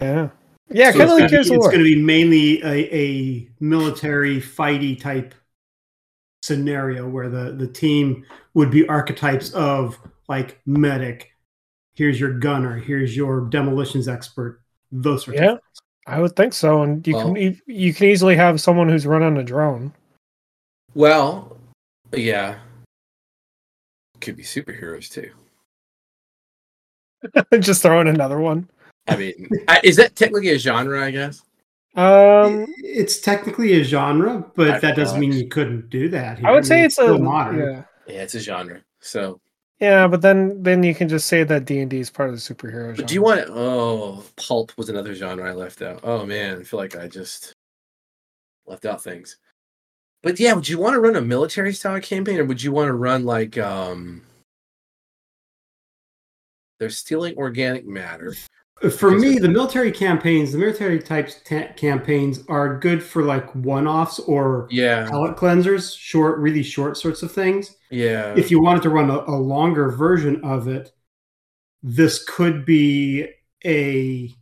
[0.00, 0.28] yeah
[0.70, 2.62] yeah So kind of it's like gonna Gears be- of It's going to be mainly
[2.62, 5.34] a, a military fighty type
[6.42, 9.98] scenario where the, the team would be archetypes of
[10.28, 11.30] like medic.
[11.94, 12.76] Here's your gunner.
[12.76, 14.60] Here's your demolitions expert.
[14.90, 15.52] Those sorts Yeah.
[15.52, 15.60] of
[16.06, 19.06] I would think so, and you Well- can e- you can easily have someone who's
[19.06, 19.92] running a drone.
[20.94, 21.56] Well,
[22.12, 22.58] yeah.
[24.20, 25.30] Could be superheroes too.
[27.60, 28.68] Just throw in another one.
[29.08, 29.48] I mean,
[29.82, 31.04] is that technically a genre?
[31.04, 31.42] I guess.
[31.94, 36.42] Um, it's technically a genre, but I that doesn't mean you couldn't do that.
[36.42, 37.58] I would say mean, it's a still modern.
[37.58, 38.80] yeah, Yeah, it's a genre.
[39.00, 39.40] So,
[39.78, 42.36] yeah, but then then you can just say that D and D is part of
[42.36, 42.96] the superhero genre.
[42.96, 43.40] but do you want?
[43.50, 46.00] Oh, pulp was another genre I left out.
[46.02, 47.52] Oh man, I feel like I just
[48.66, 49.36] left out things.
[50.22, 52.88] But yeah, would you want to run a military style campaign, or would you want
[52.88, 54.22] to run like um?
[56.78, 58.34] They're stealing organic matter.
[58.98, 64.18] For me, the military campaigns, the military types ta- campaigns are good for like one-offs
[64.18, 67.76] or Yeah, palette cleansers, short, really short sorts of things.
[67.90, 68.34] yeah.
[68.36, 70.90] If you wanted to run a, a longer version of it,
[71.84, 73.28] this could be
[73.64, 74.34] a.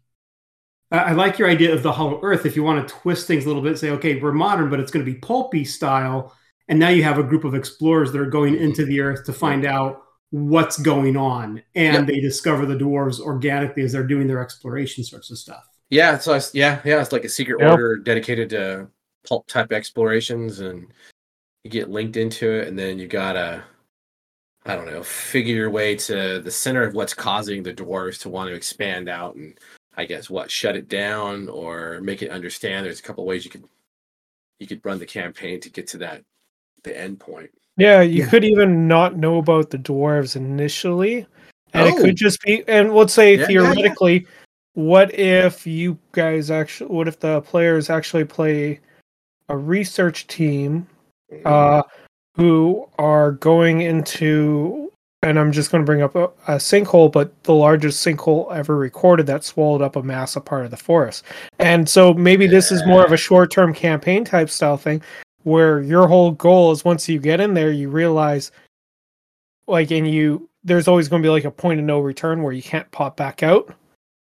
[0.90, 2.46] I I like your idea of the Hollow Earth.
[2.46, 4.90] If you want to twist things a little bit, say, okay, we're modern, but it's
[4.90, 6.35] going to be pulpy style,
[6.68, 9.33] and now you have a group of explorers that are going into the Earth to
[9.33, 12.07] find out what's going on, and Yep.
[12.07, 15.64] they discover the dwarves organically as they're doing their exploration sorts of stuff.
[15.90, 17.68] Yeah, so I s yeah, yeah, it's like a secret Yep.
[17.70, 18.88] order dedicated to
[19.29, 20.87] pulp type explorations, and
[21.64, 23.64] you get linked into it, and then you gotta,
[24.66, 28.29] I don't know, figure your way to the center of what's causing the dwarves to
[28.29, 29.59] want to expand out, and
[29.96, 32.87] I guess what shut it down or make it understand.
[32.87, 33.64] There's a couple ways you could
[34.59, 36.22] you could run the campaign to get to that
[36.85, 37.50] the end point.
[37.76, 38.29] Yeah, you Yeah.
[38.31, 41.26] could even not know about the dwarves initially,
[41.72, 42.03] and it Oh.
[42.03, 42.62] could just be.
[42.68, 43.46] And let's say Yeah, yeah, yeah.
[43.46, 44.26] theoretically,
[44.74, 46.90] what if you guys actually?
[46.94, 48.81] What if the players actually play
[49.48, 50.87] a research team
[51.44, 51.83] uh,
[52.37, 54.89] who are going into?
[55.22, 58.76] And I'm just going to bring up a, a sinkhole, but the largest sinkhole ever
[58.76, 61.24] recorded that swallowed up a massive part of the forest.
[61.59, 65.02] And so maybe this is more of a short-term campaign type style thing
[65.42, 68.50] where your whole goal is once you get in there you realize
[69.66, 72.52] like and you there's always going to be like a point of no return where
[72.52, 73.74] you can't pop back out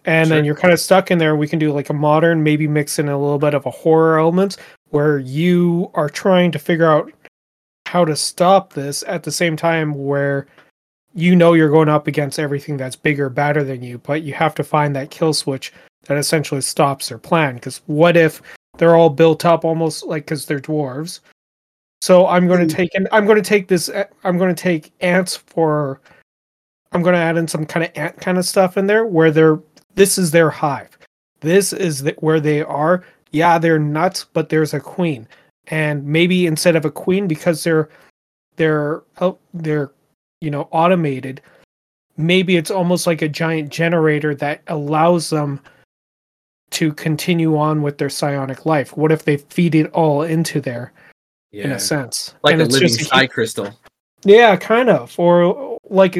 [0.06, 0.36] and Sure.
[0.36, 2.98] then you're kind of stuck in there we can do like a modern maybe mix
[2.98, 4.58] in a little bit of a horror element
[4.89, 7.12] where you are trying to figure out
[7.86, 10.48] how to stop this at the same time where
[11.15, 14.54] you know you're going up against everything that's bigger badder than you but you have
[14.54, 15.71] to find that kill switch
[16.06, 17.56] that essentially stops their plan.
[17.56, 18.41] Because what if
[18.78, 21.19] they're all built up almost like because they're dwarves?
[22.01, 24.62] So i'm going to take and i'm going to take this uh, i'm going to
[24.62, 26.01] take ants for
[26.91, 29.32] i'm going to add in some kind of ant kind of stuff in there where
[29.32, 29.60] they're
[29.95, 30.97] this is their hive.
[31.39, 33.04] This is the, where they are.
[33.32, 35.28] Yeah they're nuts but there's a queen.
[35.67, 37.89] And maybe instead of a queen because they're
[38.58, 39.91] they're oh, they're
[40.41, 41.41] you know automated
[42.17, 45.60] maybe it's almost like a giant generator that allows them
[46.71, 50.91] to continue on with their psionic life what if they feed it all into there
[51.52, 51.65] yeah.
[51.65, 53.69] in a sense like And a living just a sky crystal.
[54.24, 56.17] yeah, kind of, or like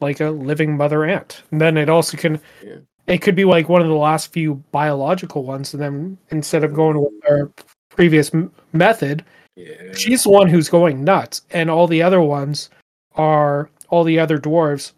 [0.00, 1.42] like a living mother ant.
[1.52, 2.76] And then it also can, Yeah.
[3.06, 5.74] it could be like one of the last few biological ones.
[5.74, 7.50] And then instead of going with our
[7.90, 9.24] previous m- method,
[9.56, 12.68] Yeah, she's the one who's going nuts, and all the other ones
[13.16, 14.92] are all the other dwarves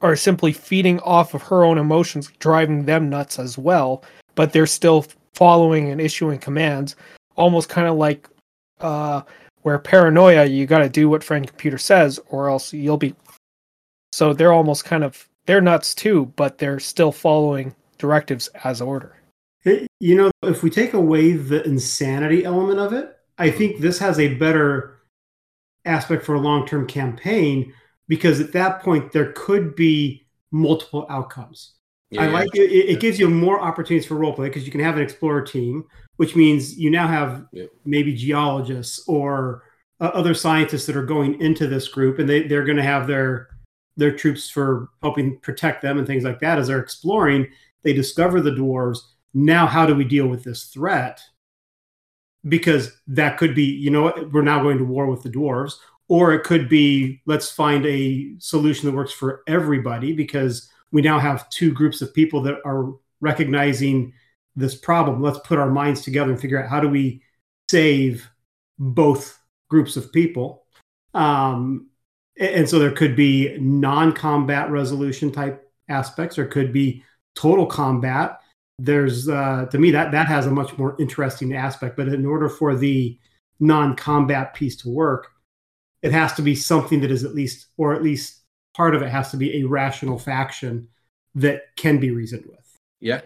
[0.00, 4.02] are simply feeding off of her own emotions, driving them nuts as well.
[4.34, 6.96] But they're still following and issuing commands,
[7.36, 8.28] almost kind of like
[8.80, 9.22] uh,
[9.62, 13.14] where paranoia, you got to do what friend computer says, or else you'll be.
[14.12, 19.16] So they're almost kind of they're nuts too, but they're still following directives as order.
[19.64, 24.18] You know, if we take away the insanity element of it, I think this has
[24.18, 24.97] a better
[25.88, 27.72] aspect for a long term campaign
[28.06, 31.74] because at that point there could be multiple outcomes.
[32.18, 32.30] I Yeah.
[32.32, 32.70] like it.
[32.70, 35.42] It, it gives you more opportunities for role play because you can have an explorer
[35.42, 35.84] team,
[36.16, 37.66] which means you now have Yeah.
[37.84, 39.62] maybe geologists or
[40.00, 43.06] uh, other scientists that are going into this group, and they they're going to have
[43.06, 43.48] their
[43.96, 46.56] their troops for helping protect them and things like that.
[46.58, 47.48] As they're exploring,
[47.82, 48.98] they discover the dwarves.
[49.34, 51.20] Now, how do we deal with this threat?
[52.48, 55.74] Because that could be, you know, we're now going to war with the dwarves,
[56.08, 61.18] or it could be let's find a solution that works for everybody because we now
[61.18, 64.12] have two groups of people that are recognizing
[64.56, 65.20] this problem.
[65.20, 67.22] Let's put our minds together and figure out how do we
[67.70, 68.28] save
[68.78, 70.64] both groups of people.
[71.14, 71.88] Um,
[72.38, 77.02] and so there could be non-combat resolution type aspects, or could be
[77.34, 78.40] total combat.
[78.88, 81.96] There's uh, to me that that has a much more interesting aspect.
[81.96, 83.18] But in order for the
[83.60, 85.28] non-combat piece to work,
[86.02, 88.42] it has to be something that is at least, or at least
[88.76, 90.86] part of it has to be a rational faction
[91.34, 92.78] that can be reasoned with.
[93.00, 93.20] yeah,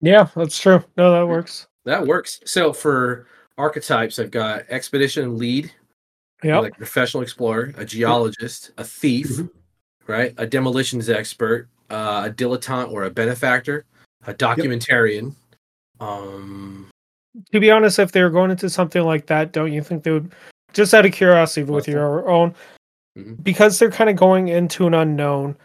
[0.00, 0.82] Yeah, that's true.
[0.96, 1.68] No, that works.
[1.84, 2.40] that works.
[2.44, 3.26] So for
[3.58, 5.70] archetypes, I've got expedition lead,
[6.42, 6.62] Yep.
[6.62, 9.50] like professional explorer, a geologist, a thief, Mhm.
[10.08, 10.34] right?
[10.36, 13.84] A demolitions expert, uh, a dilettante or a benefactor,
[14.26, 15.34] a documentarian,
[16.00, 16.88] Um,
[17.52, 20.10] To be honest, if they were going into something like that, don't you think they
[20.10, 20.32] would?
[20.72, 21.92] Just out of curiosity, with Awesome.
[21.94, 22.54] your own,
[23.18, 23.42] Mhm.
[23.42, 25.56] because they're kind of going into an unknown.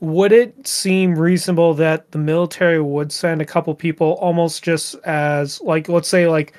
[0.00, 5.60] Would it seem reasonable that the military would send a couple people, almost just as
[5.62, 6.52] like, let's say, like,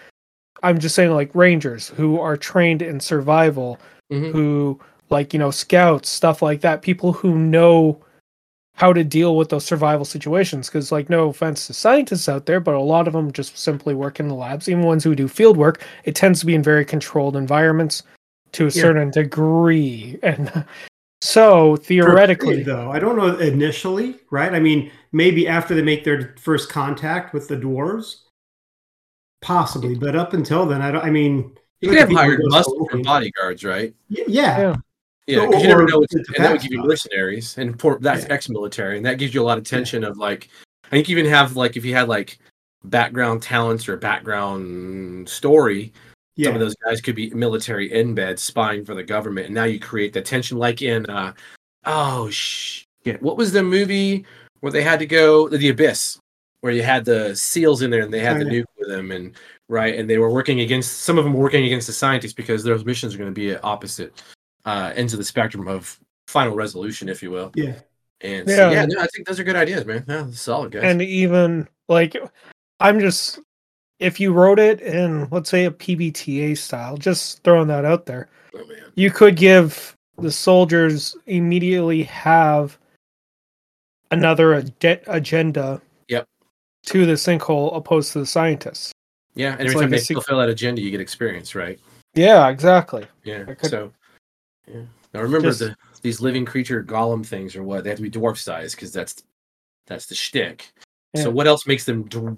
[0.64, 3.78] I'm just saying, like rangers who are trained in survival,
[4.12, 4.32] Mhm.
[4.32, 8.00] who like you know scouts, stuff like that, people who know
[8.76, 12.60] how to deal with those survival situations because like no offense to scientists out there
[12.60, 15.28] but a lot of them just simply work in the labs even ones who do
[15.28, 18.04] field work it tends to be in very controlled environments
[18.52, 18.82] to a Yeah.
[18.84, 20.66] certain degree and
[21.22, 24.54] so theoretically period, though, I don't know initially, right?
[24.54, 28.18] I mean, maybe after they make their first contact with the dwarves,
[29.42, 29.96] possibly.
[29.96, 31.04] But up until then, I don't.
[31.04, 33.94] I mean, you look could have hired muscle for bodyguards, right?
[34.12, 34.76] Y- Yeah, Yeah.
[35.28, 36.00] Yeah, because you never know.
[36.00, 38.34] What's, and that would give you mercenaries, and for, that's Yeah.
[38.34, 40.50] ex-military, and that gives you a lot of tension of like.
[40.86, 42.38] I think you even have like if you had like
[42.84, 45.92] background talents or background story,
[46.36, 46.48] yeah.
[46.50, 49.80] some of those guys could be military embeds spying for the government, and now you
[49.80, 51.34] create the tension like in uh
[51.86, 54.26] oh shit, what was the movie
[54.60, 56.20] where they had to go the abyss,
[56.62, 58.62] where you had the seals in there and they had Oh, the yeah.
[58.62, 59.36] nuke with them, and
[59.70, 62.64] right, and they were working against some of them were working against the scientists because
[62.64, 64.22] those missions are going to be opposite
[64.66, 67.52] uh, ends of the spectrum of final resolution, if you will.
[67.56, 67.76] yeah.
[68.22, 68.82] And so, Yeah.
[68.82, 70.04] yeah, no, I think those are good ideas, man.
[70.08, 70.84] Yeah, solid guys.
[70.84, 72.16] and even like
[72.80, 73.40] i'm just
[74.00, 78.28] if you wrote it in let's say a pbta style just throwing that out there
[78.56, 82.78] oh man, you could give the soldiers immediately have
[84.12, 86.26] another ag- agenda Yep.
[86.88, 88.92] to the sinkhole opposed to the scientists
[89.38, 91.56] yeah, and It's every like time a they sec- fulfill that agenda, you get experience,
[91.56, 91.80] right?
[92.14, 93.44] yeah exactly Yeah.
[93.44, 93.92] Could- So,
[94.68, 94.82] yeah.
[95.14, 97.84] Now remember Just- the these living creature golem things or what?
[97.84, 99.24] They have to be dwarf size because that's
[99.88, 100.72] that's the shtick.
[101.14, 101.24] Yeah.
[101.24, 102.38] So what else makes them dw-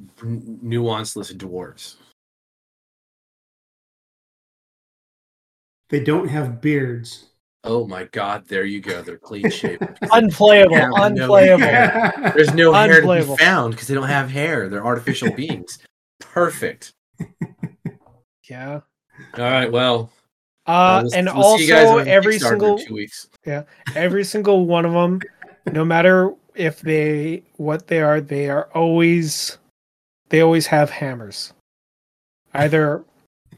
[0.64, 1.96] nuanceless dwarves?
[5.90, 7.30] They don't have beards.
[7.64, 9.02] Oh my god, there you go.
[9.02, 9.96] They're clean shaven.
[10.12, 11.24] unplayable Yeah, I know.
[11.24, 14.70] unplayable There's no hair to be found because they don't have hair.
[14.70, 15.80] They're artificial beings.
[16.20, 16.94] Perfect.
[18.50, 18.82] yeah
[19.34, 19.72] All right.
[19.72, 20.12] Well,
[20.68, 23.28] uh, we'll- and we'll see you guys also on every Kickstarter in single two weeks.
[23.46, 23.64] Yeah,
[23.96, 25.22] every single one of them
[25.72, 29.58] no matter if they what they are they are always
[30.30, 31.54] they always have hammers
[32.54, 33.04] either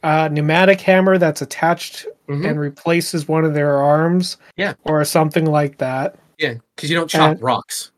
[0.02, 2.48] a pneumatic hammer that's attached Mhm.
[2.48, 4.74] and replaces one of their arms Yeah.
[4.84, 7.90] or something like that Yeah, because you don't chop and- rocks.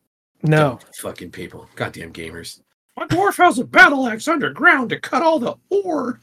[0.42, 1.68] no Dumb fucking people.
[1.77, 2.61] Goddamn gamers.
[2.96, 6.20] My dwarf has a battle axe underground to cut all the ore.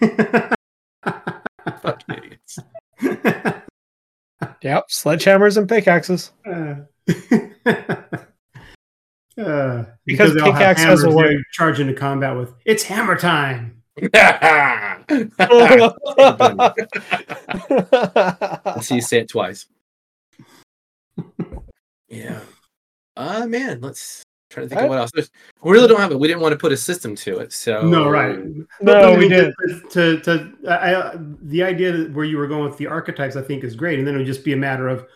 [1.82, 2.58] Fucking idiots.
[4.62, 6.74] yep sledgehammers and pickaxes Uh,
[9.40, 11.42] uh, Because they all have pickaxe has a hammers, word.
[11.52, 13.82] charge into combat with it's hammer time.
[18.76, 19.66] Let's see you say it twice.
[22.08, 22.40] Yeah.
[23.16, 24.22] Uh man, let's
[24.52, 25.10] try to think I- of what else.
[25.12, 25.30] There's-
[25.62, 26.18] We really don't have it.
[26.18, 27.52] We didn't want to put a system to it.
[27.52, 28.38] So No, right.
[28.44, 32.46] no But we did To, to, to I, I- the idea that where you were
[32.46, 34.56] going with the archetypes, I think, is great, and then it would just be a
[34.56, 35.06] matter of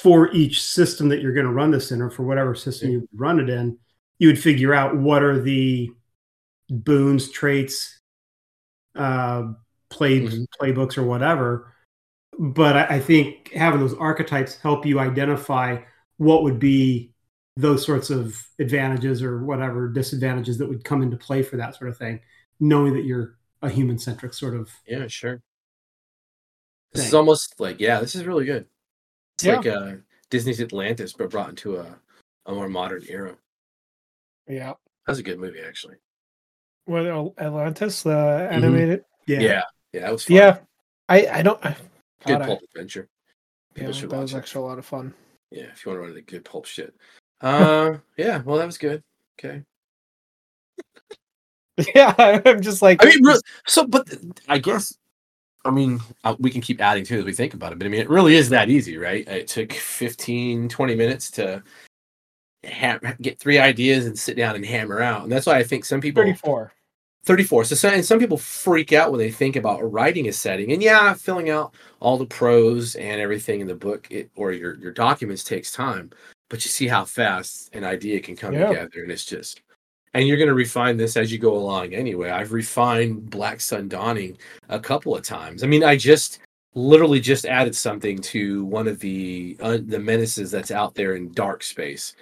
[0.00, 3.08] for each system that you're going to run this in, or for whatever system you
[3.14, 3.76] run it in,
[4.20, 5.90] you would figure out what are the
[6.70, 7.98] boons, traits,
[8.94, 9.52] uh,
[9.90, 10.46] play Mhm.
[10.60, 11.72] playbooks, or whatever.
[12.38, 15.78] But I, I think having those archetypes help you identify
[16.18, 17.12] what would be
[17.58, 21.90] those sorts of advantages or whatever disadvantages that would come into play for that sort
[21.90, 22.20] of thing,
[22.60, 24.70] knowing that you're a human centric sort of.
[24.86, 25.42] Yeah, sure.
[26.92, 28.66] This is almost like yeah, this is really good.
[29.34, 29.56] It's Yeah.
[29.56, 29.92] like uh,
[30.30, 31.98] Disney's Atlantis, but brought into a,
[32.46, 33.36] a more modern era.
[34.46, 34.74] yeah
[35.06, 35.96] That's a good movie, actually.
[36.86, 37.06] with
[37.38, 39.62] atlantis the animated Yeah, Yeah.
[39.92, 40.36] yeah, that was fun.
[40.36, 40.58] yeah
[41.08, 41.72] i i don't I,
[42.24, 43.08] good God, I- pulp adventure.
[43.76, 44.38] yeah, should that watch was it.
[44.38, 45.12] actually a lot of fun
[45.50, 46.94] Yeah, if you want to run into good pulp shit.
[47.40, 49.02] Uh, yeah, well, that was good.
[49.38, 49.62] Okay.
[51.94, 53.22] yeah i'm just like I mean,
[53.66, 54.08] so, but
[54.48, 54.98] I guess,
[55.64, 57.86] I mean, uh, we can keep adding to it as we think about it, but
[57.86, 59.26] I mean, it really is that easy, right?
[59.28, 61.62] It took 15, 20 minutes to
[62.66, 65.22] ha- get three ideas and sit down and hammer out.
[65.22, 66.72] And that's why I think some people 34
[67.24, 67.64] 34.
[67.64, 70.72] So some, and some people freak out when they think about writing a setting.
[70.72, 74.76] And yeah, filling out all the prose and everything in the book it, or your,
[74.76, 76.10] your documents takes time.
[76.48, 78.68] But you see how fast an idea can come Yeah.
[78.68, 79.02] together.
[79.02, 79.60] And it's just,
[80.14, 82.30] and you're going to refine this as you go along anyway.
[82.30, 84.38] I've refined Black Sun Dawning
[84.68, 85.62] a couple of times.
[85.62, 86.40] I mean, I just
[86.74, 91.32] literally just added something to one of the uh, the menaces that's out there in
[91.32, 92.14] dark space.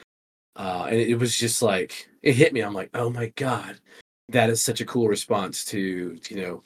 [0.57, 2.61] Uh, and it was just like, it hit me.
[2.63, 3.79] I'm like, oh my God
[4.29, 6.63] that is such a cool response to you know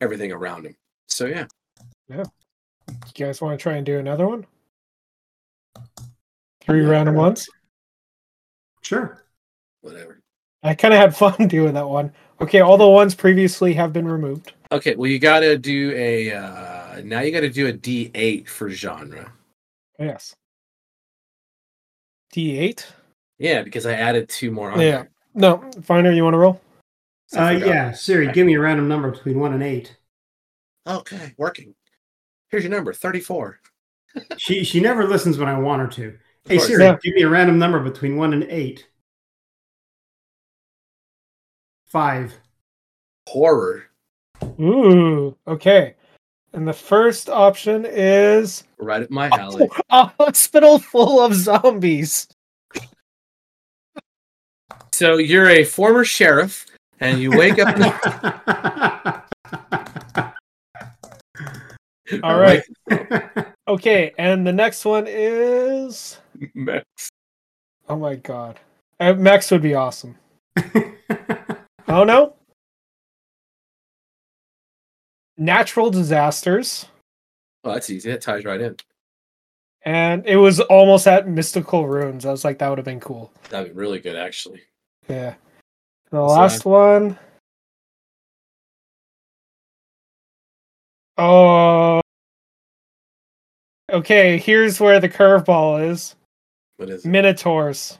[0.00, 0.76] everything around him.
[1.06, 1.46] So yeah.
[2.08, 2.24] yeah,
[2.88, 4.46] You guys want to try and do another one?
[6.66, 7.48] Three Yeah, random ones.
[8.82, 9.24] Sure.
[9.80, 10.20] whatever.
[10.62, 12.12] I kind of had fun doing that one.
[12.40, 14.52] Okay, all the ones previously have been removed.
[14.72, 18.10] Okay, well you got to do a uh now you got to do a D
[18.14, 19.32] eight for genre.
[19.98, 20.34] Yes.
[22.34, 22.84] D8.
[23.38, 24.80] Yeah, because I added two more on.
[24.80, 24.90] Yeah.
[24.90, 25.10] there.
[25.34, 26.60] No, Finder, you want to roll?
[27.36, 29.96] Uh, yeah, Siri, give me a random number between one and eight.
[30.86, 31.74] Okay, working.
[32.50, 33.60] Here's your number, thirty-four.
[34.36, 36.18] She she never listens when I want her to.
[36.48, 36.68] Hey course.
[36.68, 36.96] Siri, Yeah.
[37.02, 38.86] give me a random number between one and eight.
[41.86, 42.34] Five.
[43.28, 43.84] Horror.
[44.60, 45.94] Ooh, okay.
[46.52, 49.68] And the first option is Right at my alley.
[49.90, 52.28] a hospital full of zombies.
[54.92, 56.64] So you're a former sheriff,
[57.00, 57.76] and you wake up.
[57.76, 59.22] The-
[62.22, 62.62] All right.
[63.68, 66.18] Okay, and the next one is
[66.54, 67.10] Max.
[67.88, 68.60] oh my god.
[69.00, 70.16] Uh, Max would be awesome.
[71.88, 72.34] Oh no.
[75.38, 76.86] Natural disasters.
[77.64, 78.10] Oh, that's easy.
[78.10, 78.76] That ties right in.
[79.82, 82.26] And it was almost at mystical ruins.
[82.26, 83.32] I was like, that would have been cool.
[83.50, 84.62] That'd be really good, actually.
[85.08, 85.34] Yeah.
[86.10, 87.18] The What's last one.
[91.18, 92.00] Oh.
[93.92, 96.16] Okay, here's where the curveball is.
[96.76, 97.08] What is it?
[97.08, 97.98] Minotaurs.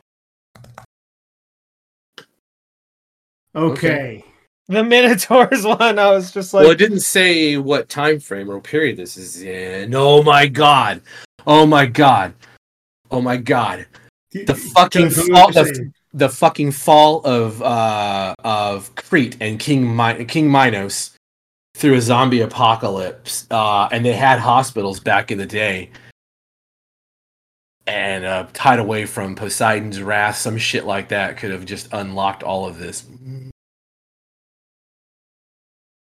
[3.55, 4.25] okay.
[4.69, 8.61] The Minotaurs one, I was just like, well, it didn't say what time frame or
[8.61, 9.95] period this is in.
[9.95, 11.03] Oh my god!
[11.47, 12.35] Oh my god!
[13.11, 13.87] Oh my god!
[14.33, 20.51] The fucking fall, the, the fucking fall of uh of Crete and King Mi- King
[20.51, 21.16] Minos
[21.77, 23.47] through a zombie apocalypse.
[23.51, 25.91] Uh, and they had hospitals back in the day.
[27.87, 32.43] And uh, tied away from Poseidon's wrath, some shit like that could have just unlocked
[32.43, 33.03] all of this.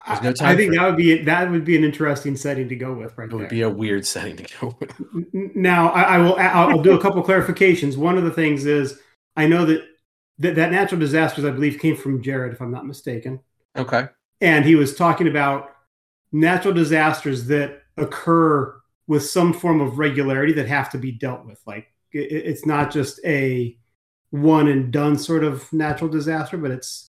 [0.07, 2.69] There's no I- time I think that would be that would be an interesting setting
[2.69, 3.39] to go with right It there.
[3.39, 4.93] would be a weird setting to go with.
[5.57, 6.37] Now, I, I will.
[6.37, 7.97] I'll, I'll do a couple clarifications.
[7.97, 9.01] One of the things is
[9.37, 9.83] I know that
[10.39, 13.41] that, that natural disasters, I believe, came from Jared, if I'm not mistaken,
[13.77, 14.07] Okay.
[14.41, 15.71] And he was talking about
[16.33, 18.75] natural disasters that occur
[19.07, 21.61] with some form of regularity that have to be dealt with.
[21.67, 23.77] Like it, it's not just a
[24.31, 27.11] one and done sort of natural disaster, but it's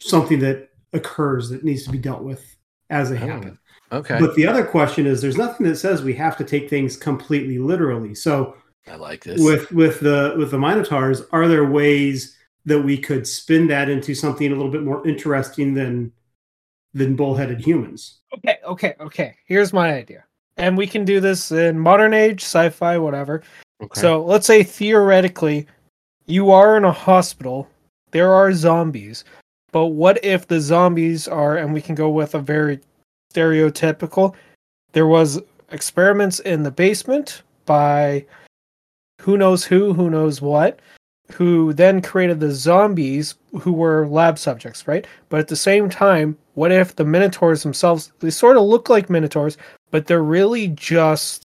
[0.00, 2.56] something that occurs that needs to be dealt with
[2.90, 3.58] as it Oh, happen.
[3.92, 4.18] Okay.
[4.18, 7.58] But the other question is there's nothing that says we have to take things completely
[7.58, 8.14] literally.
[8.14, 8.56] So
[8.86, 9.40] I like this.
[9.40, 12.37] with with the with the Minotaurs, are there ways
[12.68, 16.12] that we could spin that into something a little bit more interesting than
[16.94, 18.18] than bullheaded humans?
[18.36, 19.34] okay, okay, okay.
[19.46, 20.24] Here's my idea.
[20.56, 23.42] And we can do this in modern age, sci fi, whatever.
[23.82, 24.00] okay.
[24.00, 25.66] So let's say theoretically,
[26.26, 27.68] you are in a hospital,
[28.10, 29.24] there are zombies,
[29.72, 32.80] but what if the zombies are, and we can go with a very
[33.32, 34.34] stereotypical,
[34.92, 35.40] there was
[35.70, 38.24] experiments in the basement by
[39.20, 40.80] who knows who, who knows what,
[41.32, 45.06] who then created the zombies who were lab subjects, right?
[45.28, 49.10] But at the same time, what if the minotaurs themselves, they sort of look like
[49.10, 49.56] minotaurs,
[49.90, 51.42] but they're really just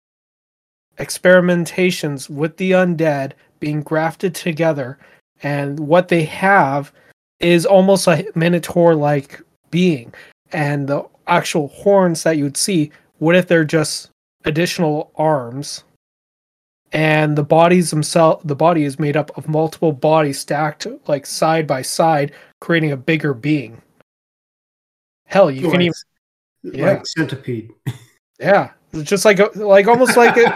[0.98, 5.00] experimentations with the undead being grafted together.
[5.44, 6.92] And what they have
[7.40, 10.14] is almost a minotaur like being.
[10.52, 14.10] And the actual horns that you would see what if they're just
[14.46, 15.84] additional arms
[16.92, 21.66] and the bodies themselves the body is made up of multiple bodies stacked like side
[21.66, 23.82] by side creating a bigger being
[25.26, 25.94] hell you can even
[26.64, 26.92] yeah.
[26.92, 27.72] like centipede.
[28.40, 30.52] yeah it's just like a, like almost like it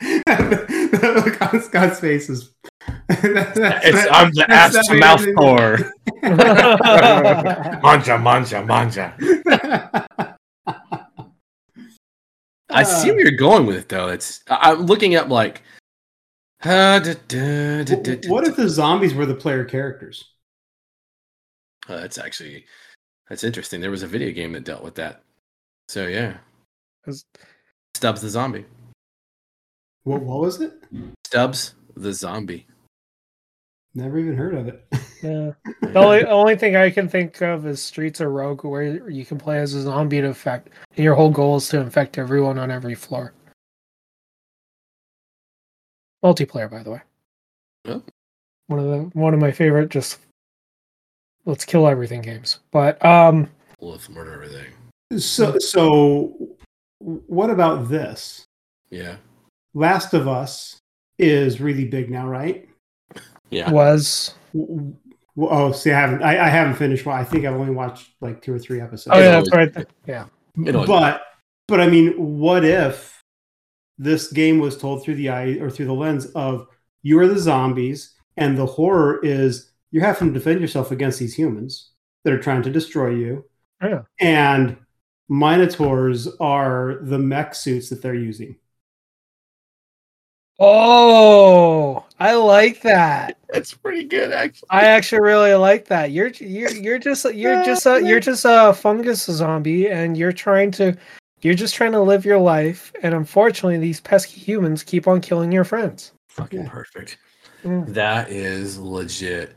[0.00, 2.52] the look on Scott's face is.
[3.08, 5.92] it's I'm the ass to mouth pour.
[7.82, 9.14] Manja, manja, manja.
[12.76, 14.08] I see where you're going with it, though.
[14.08, 15.62] It's I- I'm looking up like.
[16.64, 20.32] uh, da, da, da, da, da, What if the zombies were the player characters?
[21.88, 22.66] Oh, that's actually
[23.28, 23.80] that's interesting.
[23.80, 25.22] There was a video game that dealt with that.
[25.88, 26.38] So yeah,
[27.06, 27.24] Is-
[27.94, 28.64] Stubbs the zombie.
[30.04, 30.74] What, what was it?
[31.26, 32.66] Stubbs the zombie.
[33.96, 34.86] Never even heard of it.
[35.22, 35.52] Yeah.
[35.80, 39.38] The only, only thing I can think of is Streets of Rogue, where you can
[39.38, 42.70] play as a zombie to infect, and your whole goal is to infect everyone on
[42.70, 43.32] every floor.
[46.22, 47.00] Multiplayer, by the way.
[48.66, 50.18] one of the one of my favorite just
[51.46, 52.58] let's kill everything games.
[52.72, 53.48] But um
[53.80, 54.72] Let's murder everything.
[55.18, 56.56] So, so
[56.98, 58.44] what about this?
[58.90, 59.16] Yeah.
[59.72, 60.78] Last of Us
[61.18, 62.65] is really big now, right?
[63.50, 63.70] Yeah.
[63.70, 64.96] was W- w-
[65.38, 66.22] Oh, see, I haven't.
[66.22, 67.04] I, I haven't finished.
[67.06, 69.14] Well, I think I've only watched like two or three episodes.
[69.16, 69.86] Oh yeah, always- that's right.
[70.06, 70.24] Yeah.
[70.56, 71.22] But
[71.68, 73.22] but I mean, what if
[73.98, 76.66] this game was told through the eye or through the lens of
[77.02, 81.34] you are the zombies, and the horror is you're having to defend yourself against these
[81.34, 81.90] humans
[82.24, 83.44] that are trying to destroy you,
[83.82, 84.02] Yeah.
[84.20, 84.76] and
[85.28, 88.56] minotaurs are the mech suits that they're using.
[90.58, 93.38] Oh, I like that.
[93.52, 94.68] That's pretty good, actually.
[94.70, 96.10] I actually really like that.
[96.12, 100.70] You're you're you're just you're just a you're just a fungus zombie, and you're trying
[100.72, 100.96] to
[101.42, 105.52] you're just trying to live your life, and unfortunately, these pesky humans keep on killing
[105.52, 106.12] your friends.
[106.28, 106.68] Fucking Yeah.
[106.70, 107.18] perfect.
[107.64, 107.84] Yeah.
[107.88, 109.54] That is legit.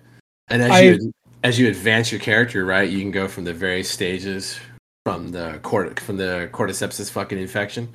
[0.50, 3.54] And as I- you as you advance your character, right, you can go from the
[3.54, 4.60] various stages
[5.06, 7.88] from the cort from the cordyceps fucking infection.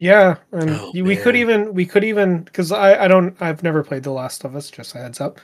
[0.00, 3.84] Yeah, and Oh, we could even we could even because I I don't I've never
[3.84, 4.70] played The Last of Us.
[4.70, 5.38] Just a heads up.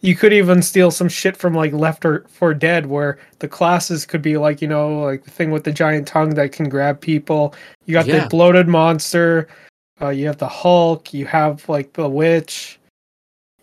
[0.00, 4.06] You could even steal some shit from like Left or for Dead, where the classes
[4.06, 6.98] could be like you know like the thing with the giant tongue that can grab
[7.02, 7.54] people.
[7.84, 8.20] You got Yeah.
[8.22, 9.48] the bloated monster.
[10.00, 11.12] Uh, you have the Hulk.
[11.12, 12.80] You have like the witch.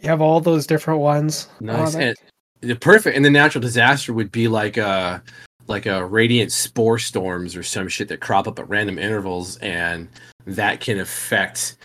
[0.02, 1.48] You have all those different ones.
[1.56, 1.94] Oh, Nice.
[1.96, 2.16] that-
[2.62, 5.24] and the perfect and the natural disaster would be like a
[5.68, 10.08] like a radiant spore storms or some shit that crop up at random intervals and
[10.46, 11.78] that can affect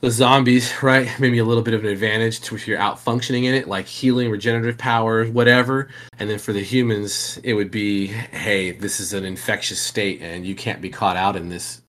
[0.00, 1.08] the zombies, right?
[1.18, 3.86] Maybe a little bit of an advantage to if you're out functioning in it, like
[3.86, 5.88] healing, regenerative power, whatever.
[6.18, 10.46] And then for the humans, it would be, hey, this is an infectious state and
[10.46, 11.82] you can't be caught out in this.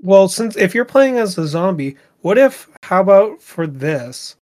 [0.00, 4.36] Well, since if you're playing as a zombie, what if how about for this?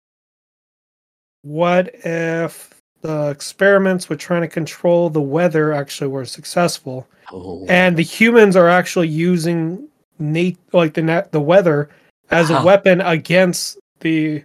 [1.42, 2.77] What if
[3.08, 8.56] the experiments with trying to control the weather actually were successful Oh, and the humans
[8.56, 9.88] are actually using
[10.20, 11.90] nat- like the net the weather
[12.32, 14.44] as a weapon against the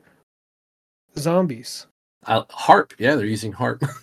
[1.19, 1.87] zombies.
[2.27, 2.93] uh, HAARP.
[2.99, 3.83] Yeah, they're using HAARP.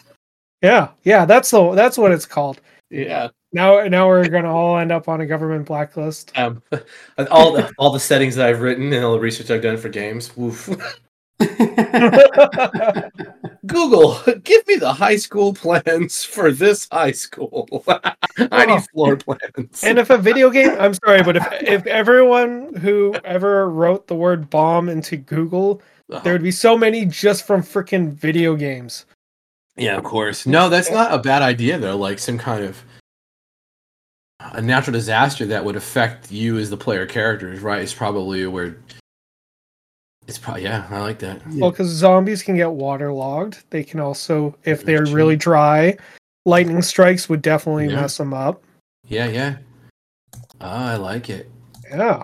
[0.62, 2.60] Yeah, yeah, that's the that's what it's called.
[2.90, 3.30] yeah.
[3.54, 6.38] Now now we're gonna all end up on a government blacklist.
[6.38, 6.62] Um,
[7.32, 9.88] all the all the settings that I've written and all the research I've done for
[9.88, 10.36] games.
[10.36, 10.70] Woof.
[13.66, 17.84] Google, give me the high school plans for this high school.
[18.52, 19.84] I need floor plans.
[19.84, 24.16] And if a video game, I'm sorry, but if if everyone who ever wrote the
[24.16, 25.82] word bomb into Google,
[26.12, 29.06] Oh, there would be so many just from freaking video games.
[29.78, 30.48] yeah, of course.
[30.48, 31.96] No, that's not a bad idea though.
[31.98, 32.84] Like some kind of
[34.40, 37.82] a natural disaster that would affect you as the player characters, right?
[37.84, 38.78] Is probably where
[40.30, 40.86] it's probably yeah.
[40.92, 41.42] I like that.
[41.56, 43.64] Well, because zombies can get waterlogged.
[43.72, 45.16] They can also, if they're True.
[45.16, 45.98] really dry,
[46.46, 47.96] lightning strikes would definitely Yeah.
[48.02, 48.64] mess them up.
[49.08, 49.58] Yeah, yeah.
[50.62, 51.50] Ah, I like it.
[51.90, 52.24] Yeah,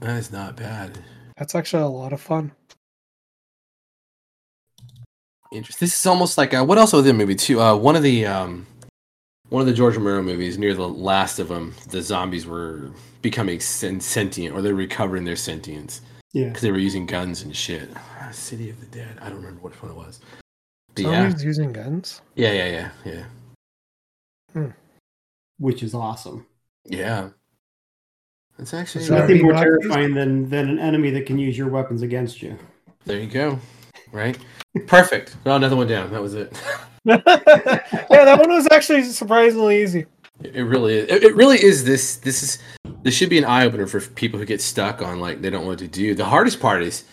[0.00, 0.98] That is not bad.
[1.38, 2.52] that's actually a lot of fun.
[5.52, 5.86] Interesting.
[5.86, 7.60] This is almost like uh, what else was in the movie too?
[7.60, 8.66] Uh, one of the um,
[9.48, 10.58] one of the George Romero movies.
[10.58, 12.90] Near the last of them, the zombies were
[13.22, 16.02] becoming sentient, or they're recovering their sentience
[16.36, 16.48] yeah.
[16.48, 17.88] because they were using guns and shit.
[17.96, 19.16] Ah, City of the Dead.
[19.22, 20.20] I don't remember which one it was.
[20.94, 22.20] But yeah, using guns.
[22.34, 23.24] yeah, yeah, yeah,
[24.54, 24.66] yeah,
[25.58, 26.46] Which is awesome.
[26.84, 27.30] yeah.
[28.58, 29.80] That's actually Is Nothing more Nazis?
[29.82, 32.56] terrifying than than an enemy that can use your weapons against you.
[33.04, 33.18] there.
[33.20, 33.58] You go.
[34.12, 34.38] Right.
[34.86, 35.36] Perfect.
[35.44, 36.10] Oh, another one down.
[36.10, 36.58] That was it.
[37.04, 40.06] yeah, that one was actually surprisingly easy.
[40.42, 41.08] It it really is.
[41.10, 41.84] It, it really is.
[41.84, 42.58] This this is
[43.06, 45.62] this should be an eye opener for people who get stuck on like they don't
[45.62, 46.12] know what to do.
[46.12, 47.04] The hardest part is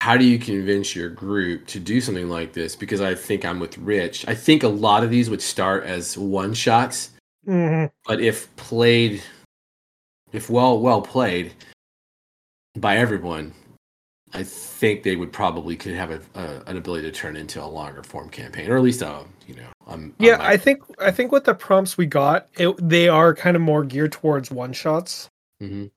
[0.00, 2.76] how do you convince your group to do something like this?
[2.76, 4.24] Because I think I'm with Rich.
[4.28, 7.10] I think a lot of these would start as one shots,
[7.44, 9.20] hmm but if played,
[10.32, 11.52] if well well played
[12.76, 13.52] by everyone,
[14.36, 17.66] I think they would probably could have a, a, an ability to turn into a
[17.66, 19.68] longer form campaign, or at least a you know.
[19.86, 23.08] Um, a Yeah, mic- I think I think with the prompts we got, it, they
[23.08, 25.28] are kind of more geared towards one shots.
[25.62, 25.90] Mhm.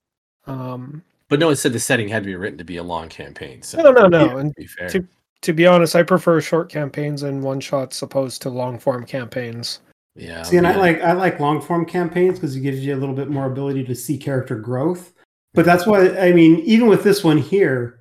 [0.48, 3.10] Um, But no, it said the setting had to be written to be a long
[3.10, 3.62] campaign.
[3.62, 4.26] So no, no, no.
[4.26, 4.38] Yeah.
[4.38, 4.90] And to be fair.
[4.90, 5.08] to
[5.42, 9.80] to be honest, I prefer short campaigns and one shots opposed to long form campaigns.
[10.16, 10.44] yeah.
[10.44, 13.16] See, and I like I like long form campaigns because it gives you a little
[13.16, 15.14] bit more ability to see character growth.
[15.54, 17.99] But that's why I mean, even with this one here,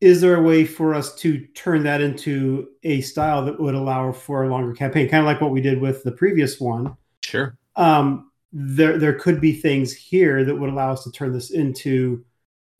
[0.00, 4.12] is there a way for us to turn that into a style that would allow
[4.12, 6.96] for a longer campaign, kind of like what we did with the previous one?
[7.22, 7.56] Sure.
[7.76, 12.24] Um, there there could be things here that would allow us to turn this into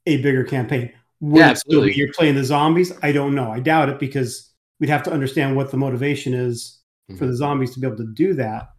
[0.07, 0.93] a bigger campaign.
[1.21, 1.95] would Yeah, it still absolutely.
[1.95, 2.93] you're playing the zombies?
[3.03, 3.51] I don't know.
[3.53, 4.51] I doubt it because
[4.81, 7.27] we'd have to understand what the motivation is for Mm-hmm.
[7.27, 8.71] the zombies to be able to do that.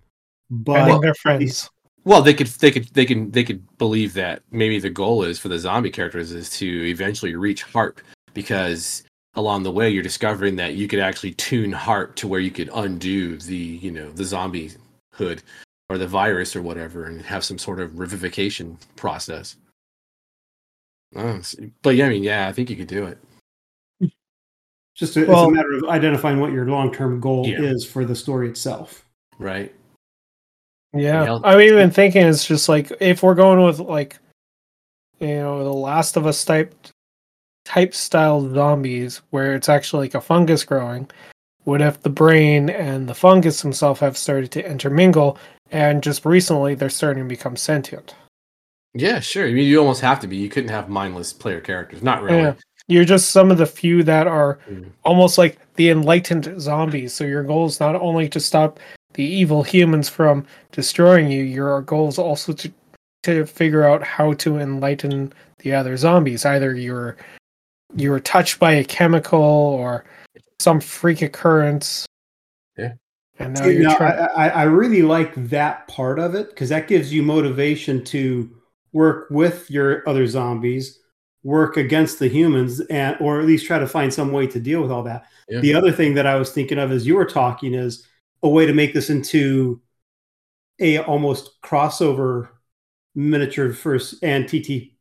[0.49, 1.69] But think they're friends.
[2.03, 5.37] Well, they could, they could, they can, they could believe that maybe the goal is
[5.37, 7.97] for the zombie characters is to eventually reach HAARP
[8.33, 9.03] because
[9.35, 12.69] along the way you're discovering that you could actually tune HAARP to where you could
[12.73, 14.71] undo the, you know, the zombie
[15.13, 15.41] hood
[15.89, 19.55] or the virus or whatever, and have some sort of revivification process.
[21.15, 21.41] Oh,
[21.81, 23.17] but yeah, I mean, yeah, I think you could do it.
[24.95, 27.61] just a, it's a matter of identifying what your long term goal Yeah.
[27.61, 29.05] is for the story itself.
[29.37, 29.73] Right?
[30.93, 31.39] Yeah, Yeah.
[31.43, 34.17] I'm even thinking it's just like if we're going with like,
[35.19, 36.73] you know, the Last of Us type
[37.71, 41.09] type style zombies where it's actually like a fungus growing.
[41.63, 45.37] What if the brain and the fungus himself have started to intermingle,
[45.71, 48.15] and just recently they're starting to become sentient?
[48.93, 49.47] Yeah, sure.
[49.47, 50.35] I mean, you almost have to be.
[50.35, 52.03] You couldn't have mindless player characters.
[52.03, 52.39] Not really.
[52.39, 52.53] Yeah.
[52.87, 54.87] You're just some of the few that are Mm.
[55.05, 57.13] almost like the enlightened zombies.
[57.13, 58.79] So your goal is not only to stop
[59.13, 62.71] the evil humans from destroying you, your goal is also to
[63.23, 66.43] to figure out how to enlighten the other zombies.
[66.43, 67.15] Either you're
[67.95, 70.05] you were touched by a chemical or
[70.59, 72.05] some freak occurrence.
[72.77, 72.93] Yeah.
[73.39, 74.19] And now See, you're now, trying.
[74.19, 78.49] I, I, I really like that part of it because that gives you motivation to
[78.93, 80.99] work with your other zombies,
[81.43, 84.81] work against the humans, and or at least try to find some way to deal
[84.81, 85.25] with all that.
[85.49, 85.59] Yeah.
[85.59, 88.07] The other thing that I was thinking of as you were talking is
[88.43, 89.81] a way to make this into
[90.79, 92.49] a almost crossover
[93.13, 94.91] miniature first and TTP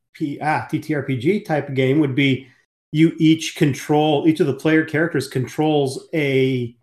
[0.43, 2.49] ah TTRPG type game would be
[2.93, 6.77] you each control each of the player characters controls a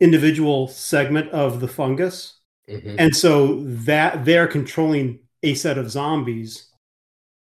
[0.00, 2.34] individual segment of the fungus
[2.68, 2.96] Mhm.
[2.98, 6.66] and so that they're controlling a set of zombies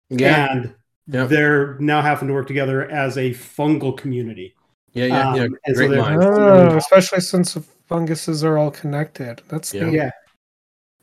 [0.09, 0.75] Yeah, and
[1.07, 4.55] yeah, they're now having to work together as a fungal community
[4.93, 5.43] yeah, yeah, yeah.
[5.43, 6.23] um, and so Great they're- mind.
[6.23, 9.41] Oh, especially since the funguses are all connected.
[9.49, 9.86] That's Yeah.
[9.86, 9.91] the,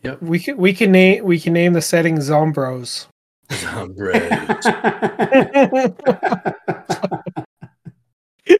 [0.02, 3.06] yeah we can we can name we can name the setting Zombros.
[3.52, 4.02] Zombie.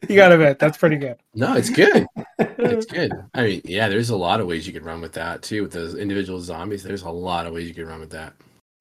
[0.09, 1.17] you got to bet that's pretty good.
[1.33, 2.05] no, it's good.
[2.39, 3.11] It's good.
[3.33, 5.63] I mean, yeah, there's a lot of ways you could run with that too.
[5.63, 8.33] With those individual zombies, there's a lot of ways you could run with that.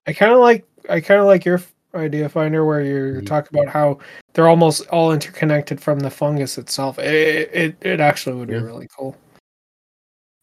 [0.07, 1.61] I kind of like I kind of like your
[1.95, 3.27] idea finder where you Mhm.
[3.27, 3.99] talk about how
[4.33, 6.99] they're almost all interconnected from the fungus itself.
[6.99, 8.59] It it, it actually would Yeah.
[8.59, 9.17] be really cool.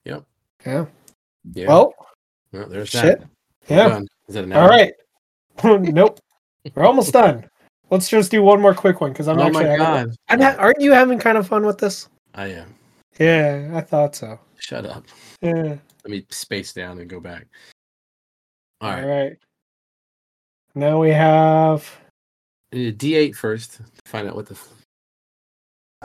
[0.05, 0.23] Yep.
[0.65, 0.85] Yeah.
[1.53, 1.67] Yeah.
[1.67, 1.93] Well,
[2.51, 3.19] Well, there's shit.
[3.19, 3.27] that.
[3.67, 3.99] Yeah.
[4.27, 4.93] Is that an All right.
[5.63, 6.19] nope.
[6.75, 7.45] We're almost done.
[7.89, 9.63] Let's just do one more quick one because I'm oh actually.
[9.65, 10.15] my having- god.
[10.29, 12.07] I'm ha- aren't you having kind of fun with this?
[12.35, 12.73] I am.
[13.19, 14.39] Yeah, I thought so.
[14.57, 15.05] Shut up.
[15.41, 15.75] Yeah.
[16.03, 17.47] Let me space down and go back.
[18.79, 19.05] All All right.
[19.05, 19.33] right.
[20.73, 21.89] Now we have
[22.73, 24.53] I need a D8 first to find out what the.
[24.55, 24.69] f-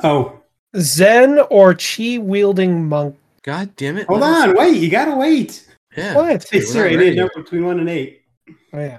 [0.02, 0.40] oh
[0.76, 3.16] Zen or Chi wielding monk.
[3.42, 4.08] God damn it.
[4.08, 5.64] hold on wait you gotta wait
[5.96, 6.16] Yeah.
[6.16, 6.48] What?
[6.50, 8.22] hey we're siri I need a number between one and eight
[8.72, 8.98] Oh yeah.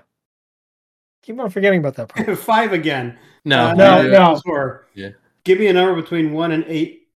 [1.27, 2.39] Keep on forgetting about that part.
[2.39, 4.41] five again No, Uh, No, yeah, no.
[4.45, 4.87] Four.
[4.93, 5.09] Yeah.
[5.43, 7.09] Give me a number between one and eight.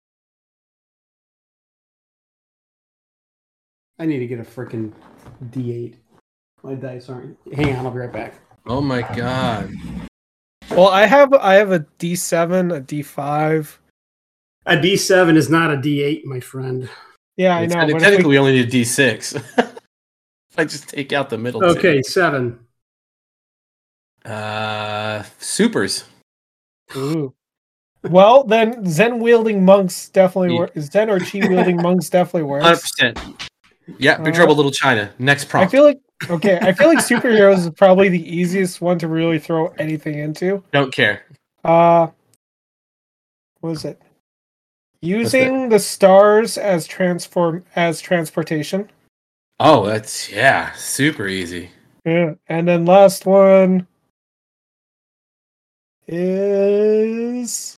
[3.99, 4.93] I need to get a freaking
[5.51, 5.93] D8.
[6.63, 7.37] My dice aren't.
[7.53, 8.33] Hang on, I'll be right back.
[8.65, 9.71] Oh my god.
[10.71, 13.79] Well, I have I have a D seven, a D five.
[14.65, 16.89] A D7 is not a D8, my friend.
[17.37, 17.81] Yeah, I It's- know.
[17.81, 19.35] and but if technically, we- we only need a D6.
[19.59, 19.73] if
[20.57, 21.61] I just take out the middle.
[21.61, 21.67] two.
[21.67, 22.59] Okay, seven.
[24.25, 26.05] Uh, supers.
[26.95, 27.33] Ooh.
[28.03, 30.81] Well, then Zen wielding monks definitely Yeah.
[30.81, 33.19] Zen or Chi wielding monks definitely Hundred percent.
[33.97, 35.11] Yeah, Big Uh, Trouble Little China.
[35.19, 35.67] Next prompt.
[35.67, 35.99] I feel like
[36.29, 36.59] okay.
[36.61, 40.63] I feel like superheroes is probably the easiest one to really throw anything into.
[40.71, 41.23] Don't care.
[41.63, 42.07] Uh,
[43.61, 44.01] what is it?
[45.01, 48.89] Using the stars as transform as transportation.
[49.59, 51.71] Oh, that's yeah, super easy.
[52.05, 53.87] Yeah, and then last one
[56.11, 57.77] is.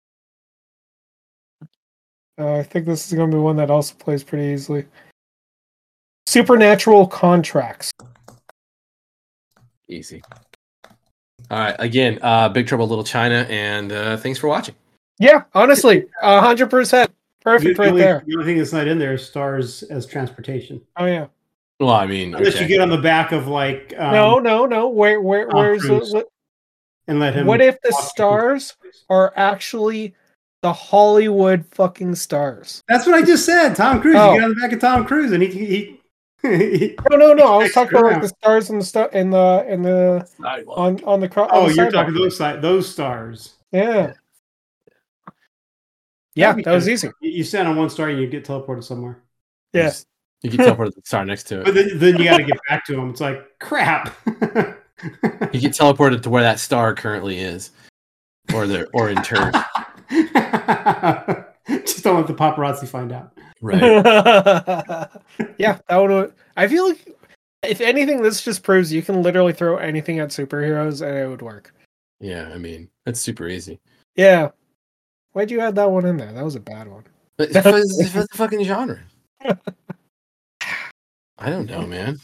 [2.38, 4.86] Uh, I think this is going to be one that also plays pretty easily.
[6.26, 7.92] Supernatural contracts.
[9.88, 10.22] Easy.
[11.50, 11.76] All right.
[11.78, 14.74] Again, uh, Big Trouble Little China, and uh, thanks for watching.
[15.18, 17.10] Yeah, honestly, a hundred percent
[17.42, 18.22] perfect the right only, there.
[18.26, 20.80] the only thing that's not in there is stars as transportation.
[20.96, 21.26] Oh yeah.
[21.78, 22.62] Well, I mean, Unless okay.
[22.62, 24.88] you get on the back of like um, no, no, no.
[24.88, 26.26] Where, where, where's the?
[27.06, 27.06] Cruise.
[27.06, 27.46] What, and let him.
[27.46, 29.04] what if the walk you through stars place.
[29.10, 30.14] are actually
[30.62, 32.82] the Hollywood fucking stars?
[32.88, 33.74] That's what I just said.
[33.74, 34.16] Tom Cruise.
[34.18, 34.32] Oh.
[34.34, 36.00] You get on the back of Tom Cruise, and he he
[37.10, 37.54] No, no, no.
[37.54, 40.78] I was talking about like the stars and the stuff in the in the Sidewalk.
[40.78, 42.06] on on the cro- on oh, the you're sidewalk.
[42.06, 43.54] talking those side, those stars.
[43.72, 44.14] Yeah.
[46.34, 47.10] Yeah, That'd be that was kinda- easy.
[47.20, 49.18] You you stand on one star and you get teleported somewhere.
[49.72, 49.84] Yeah.
[49.88, 50.06] Just-
[50.42, 51.88] You can teleport the star next to But it.
[51.90, 53.10] then, then you got to get back to them.
[53.10, 54.14] It's like crap.
[55.52, 57.70] You get teleported to where that star currently is,
[58.54, 59.52] or the or in turn.
[61.68, 63.32] Just don't let the paparazzi find out.
[63.60, 63.80] Right.
[65.58, 66.32] yeah, that would.
[66.56, 67.16] I feel like
[67.62, 71.42] if anything, this just proves you can literally throw anything at superheroes and it would
[71.42, 71.74] work.
[72.20, 72.50] Yeah.
[72.52, 73.80] I mean, that's super easy.
[74.16, 74.50] Yeah.
[75.32, 76.32] Why'd you add that one in there?
[76.32, 77.04] That was a bad one.
[77.36, 79.00] But it's for, it's for the fucking genre.
[81.38, 82.18] I don't know, man.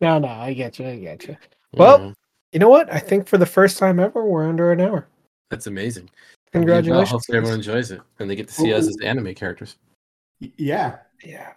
[0.00, 0.86] No, no, I get you.
[0.86, 1.36] I get you.
[1.72, 2.12] Well, Yeah,
[2.52, 2.92] You know what?
[2.92, 5.06] I think for the first time ever, we're under an hour.
[5.50, 6.04] that's amazing.
[6.52, 7.10] Well, Congratulations.
[7.10, 9.76] hopefully, everyone enjoys it, and they get to see us as anime characters.
[10.40, 11.52] Yeah, Yeah.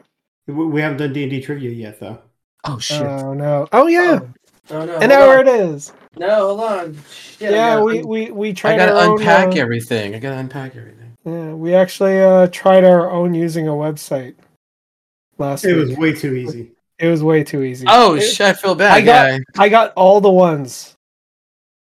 [0.47, 2.19] we we haven't done D and D trivia yet, though.
[2.65, 3.01] Oh shit!
[3.01, 3.67] Oh no.
[3.71, 4.19] Oh yeah.
[4.69, 4.97] Oh, no!
[4.99, 5.91] and now it is.
[6.15, 6.97] No, hold on.
[7.11, 10.13] Shit, yeah, gotta we, un- we we I gotta our own, unpack uh, everything.
[10.15, 11.13] I gotta unpack everything.
[11.25, 14.35] Yeah, we actually uh, tried our own using a website
[15.39, 15.87] last It week.
[15.89, 16.71] was way too easy.
[16.99, 17.85] It was way too easy.
[17.89, 18.47] Oh It- shit!
[18.47, 18.91] I feel bad.
[18.91, 19.39] I got- yeah.
[19.57, 20.95] I got all the ones.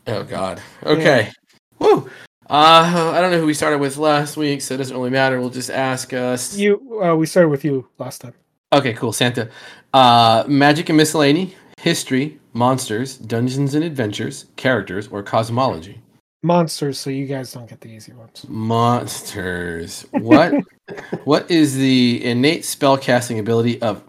[0.05, 0.61] Oh god.
[0.85, 1.31] Okay.
[1.79, 2.09] Woo.
[2.49, 5.39] Uh, I don't know who we started with last week, so it doesn't really matter.
[5.41, 6.55] We'll just ask us.
[6.55, 8.33] You uh, we started with you last time.
[8.71, 9.11] Okay, cool.
[9.11, 9.49] Santa.
[9.93, 16.01] Uh, magic and miscellany, history, monsters, dungeons and adventures, characters, or cosmology.
[16.43, 18.45] Monsters, so you guys don't get the easy ones.
[18.47, 20.05] Monsters.
[20.11, 20.53] What?
[21.25, 24.03] what is the innate spellcasting ability of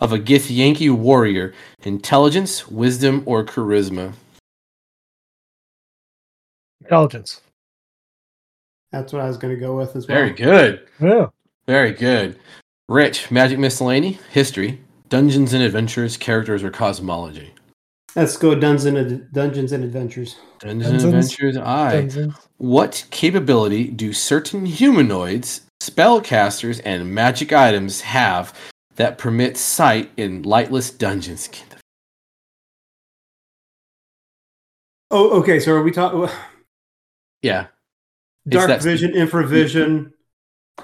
[0.00, 1.54] of a Githyanki warrior?
[1.84, 4.14] Intelligence, wisdom, or charisma?
[6.80, 7.40] Intelligence.
[8.92, 10.16] That's what I was going to go with as well.
[10.16, 10.88] Very good.
[11.00, 11.26] Yeah.
[11.66, 12.38] Very good.
[12.88, 17.54] Rich, magic miscellany, history, dungeons and adventures, characters, or cosmology.
[18.16, 20.36] Let's go Dungeons and Dungeons and Adventures.
[20.58, 21.56] Dungeons and adventures.
[21.56, 21.92] I.
[21.92, 22.34] Dungeons.
[22.56, 28.52] What capability do certain humanoids, spellcasters, and magic items have
[28.96, 31.48] that permits sight in lightless dungeons?
[31.48, 31.76] Get the-
[35.10, 35.58] Oh, okay.
[35.60, 36.28] So are we talking
[37.42, 37.66] Yeah,
[38.48, 40.12] dark that- vision, infravision?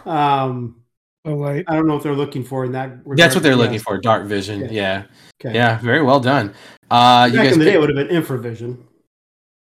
[0.04, 0.82] Um,
[1.28, 1.64] Oh, light.
[1.66, 2.98] I don't know what they're looking for in that.
[2.98, 3.18] Regard.
[3.18, 3.58] that's what they're Yeah.
[3.58, 3.98] looking for.
[3.98, 4.62] Dark vision.
[4.62, 4.74] Okay.
[4.76, 5.02] Yeah,
[5.44, 5.52] Okay.
[5.56, 5.76] yeah.
[5.80, 6.54] Very well done.
[6.88, 8.84] Uh, you Back guys in the day, it would have been infravision.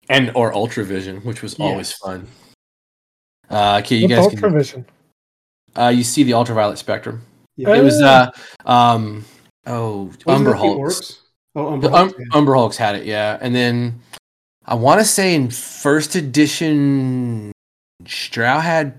[0.07, 2.27] and or ultravision, which was always fun.
[3.49, 4.51] Uh, okay, you What's guys can.
[4.53, 4.85] ultravision?
[5.77, 7.23] Uh, you see the ultraviolet spectrum.
[7.59, 7.75] Yeah.
[7.75, 8.05] It was Oh.
[8.05, 8.31] uh
[8.65, 9.25] um
[9.65, 11.19] oh Wasn't Umber Hulks.
[11.55, 12.25] Oh, Umber The um, yeah.
[12.33, 13.37] Umber Hulks had it, yeah.
[13.41, 14.01] And then
[14.65, 17.51] I want to say in first edition,
[18.05, 18.97] Stroud had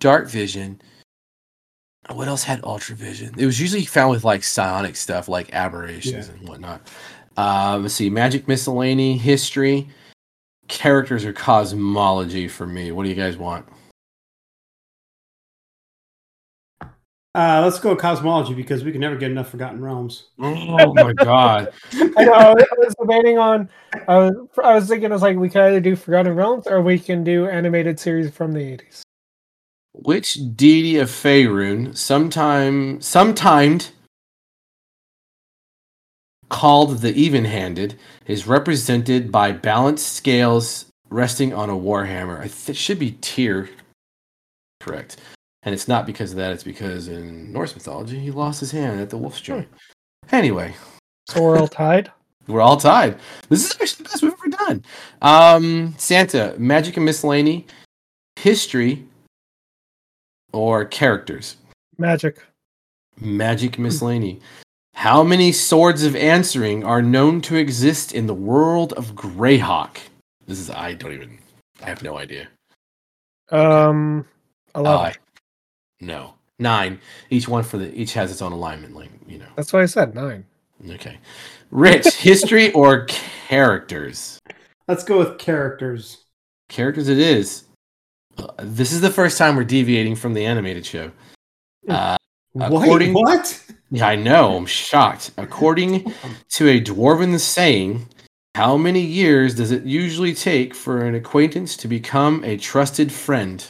[0.00, 0.80] dark vision.
[2.10, 3.34] What else had ultra vision?
[3.36, 6.34] It was usually found with like psionic stuff, like aberrations Yeah.
[6.34, 6.88] and whatnot.
[7.36, 9.88] Um, let's see, magic miscellany, history,
[10.68, 12.90] characters, or cosmology for me.
[12.92, 13.66] What do you guys want?
[17.36, 20.28] Uh, let's go cosmology because we can never get enough Forgotten Realms.
[20.40, 21.70] Oh my god!
[21.92, 22.32] I know.
[22.32, 23.68] I was, debating on.
[24.08, 24.34] I was.
[24.64, 25.10] I was thinking.
[25.10, 28.30] I was like, we can either do Forgotten Realms or we can do animated series
[28.30, 29.02] from the eighties.
[29.92, 33.90] Which deity of Faerun, sometime, sometimed
[36.48, 42.38] called the even-handed, is represented by balanced scales resting on a warhammer?
[42.38, 43.68] I th- it should be Tyr,
[44.80, 45.18] correct?
[45.66, 46.52] And it's not because of that.
[46.52, 49.66] It's because in Norse mythology, he lost his hand at the wolf's joint.
[50.30, 50.74] Anyway,
[51.28, 52.12] So we're all tied.
[52.46, 53.18] we're all tied.
[53.48, 54.84] This is actually the best we've ever done.
[55.22, 57.66] Um, Santa, magic and miscellany,
[58.36, 59.06] history,
[60.52, 61.56] or characters.
[61.98, 62.44] Magic.
[63.20, 64.38] Magic miscellany.
[64.94, 69.98] How many swords of answering are known to exist in the world of Greyhawk?
[70.46, 71.38] This is I don't even.
[71.82, 72.46] I have no idea.
[73.50, 74.26] Um,
[74.76, 75.10] eleven.
[75.10, 75.25] Uh,
[76.00, 77.00] no, nine.
[77.30, 78.94] Each one for the each has its own alignment.
[78.94, 79.46] Like you know.
[79.56, 80.14] That's why I said.
[80.14, 80.44] Nine.
[80.90, 81.18] Okay.
[81.70, 83.06] Rich history or
[83.48, 84.38] characters?
[84.88, 86.24] Let's go with characters.
[86.68, 87.08] Characters.
[87.08, 87.64] It is.
[88.38, 91.10] Uh, this is the first time we're deviating from the animated show.
[91.88, 92.16] Uh,
[92.60, 93.62] According- Wait, what?
[93.90, 94.56] yeah, I know.
[94.56, 95.30] I'm shocked.
[95.38, 96.12] According
[96.54, 98.08] to a dwarven saying,
[98.54, 103.66] how many years does it usually take for an acquaintance to become a trusted friend?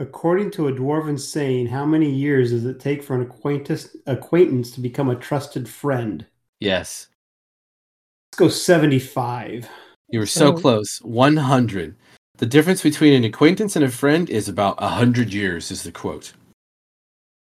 [0.00, 4.70] According to a dwarven saying, how many years does it take for an acquaintance acquaintance
[4.72, 6.24] to become a trusted friend?
[6.58, 7.08] Yes,
[8.32, 9.68] Let's go seventy-five.
[10.08, 10.98] you were so So- close.
[11.02, 11.96] 100.
[12.38, 16.32] The difference between an acquaintance and a friend is about 100 years, is the quote.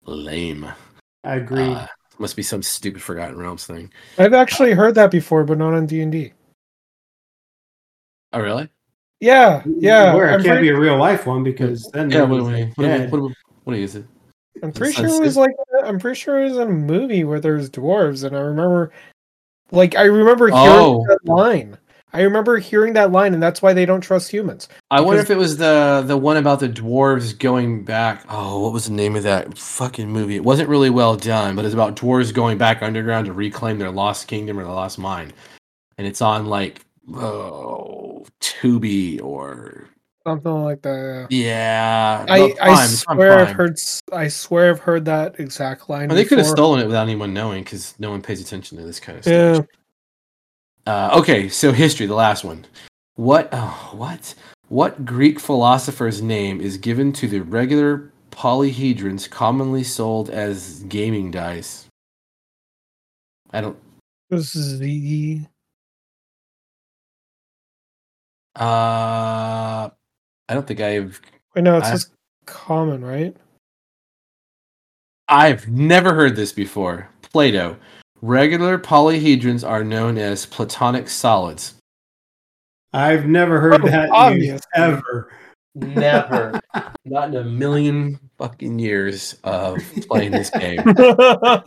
[0.06, 0.66] Lame.
[1.24, 1.62] I agree.
[1.72, 1.86] Uh,
[2.18, 3.92] Must be some stupid Forgotten Realms thing.
[4.18, 6.34] I've actually heard that before, but not on D and D.
[8.34, 8.70] Oh, really?
[9.22, 10.14] Yeah, yeah.
[10.14, 12.18] Where it I'm can't pretty, be a real life one because then Yeah.
[12.18, 13.12] they're What, just what, like what, dead.
[13.12, 13.32] what, what,
[13.64, 14.06] what is it?
[14.64, 15.52] I'm pretty sure it was like
[15.86, 18.92] I'm pretty sure it was in a movie where there's dwarves, and I remember,
[19.72, 21.06] like, I remember hearing Oh.
[21.08, 21.78] that line.
[22.14, 24.68] I remember hearing that line, and that's why they don't trust humans.
[24.92, 28.26] I wonder if it was the the one about the dwarves going back.
[28.28, 30.36] Oh, what was the name of that fucking movie?
[30.36, 33.92] It wasn't really well done, but it's about dwarves going back underground to reclaim their
[33.92, 35.32] lost kingdom or their lost mine.
[35.98, 36.82] And it's on like
[37.14, 38.01] oh
[38.40, 39.90] Tubi or
[40.26, 41.28] Something like that.
[41.32, 42.26] yeah.
[42.30, 43.80] I, well, I Prime, it's swear I've heard
[44.14, 46.10] I swear I've heard that exact line.
[46.10, 48.84] Well, they could have stolen it without anyone knowing because no one pays attention to
[48.84, 49.54] this kind of Yeah.
[49.56, 49.66] stuff.
[50.86, 52.66] Uh, okay, so history, the last one.
[53.16, 53.50] What?
[53.52, 54.36] Oh, what?
[54.70, 61.88] What Greek philosopher's name is given to the regular polyhedrons commonly sold as gaming dice?
[63.52, 63.78] I don't.
[64.30, 65.42] This is the
[68.60, 69.90] Uh,
[70.50, 71.22] I don't think I've.
[71.56, 72.12] wait no, it's I- just
[72.46, 73.36] common, right?
[75.28, 77.10] I've never heard this before.
[77.22, 77.78] Plato.
[78.22, 81.76] Regular polyhedrons are known as platonic solids.
[82.94, 84.60] I've never heard Oh, that used obviously.
[84.76, 85.32] ever.
[85.76, 86.60] Never.
[87.06, 89.78] Not in a million fucking years of
[90.10, 90.82] playing this game.
[90.98, 91.64] well,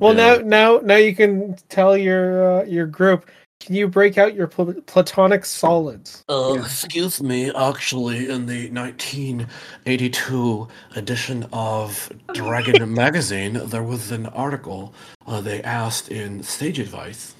[0.00, 0.12] Yeah.
[0.12, 3.30] now now now you can tell your uh, your group.
[3.60, 6.22] Can you break out your pl- platonic solids?
[6.28, 14.94] Uh, excuse me, actually, in the 1982 edition of Dragon magazine, there was an article
[15.26, 17.34] uh, they asked in Sage Advice.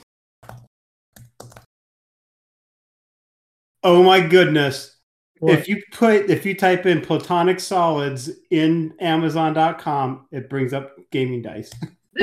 [3.82, 4.96] Oh my goodness.
[5.40, 5.52] What?
[5.58, 11.42] If you put if you type in platonic solids in amazon.com, it brings up gaming
[11.42, 11.70] dice.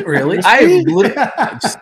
[0.03, 0.39] Really?
[0.43, 1.13] I lit-
[1.61, 1.77] just-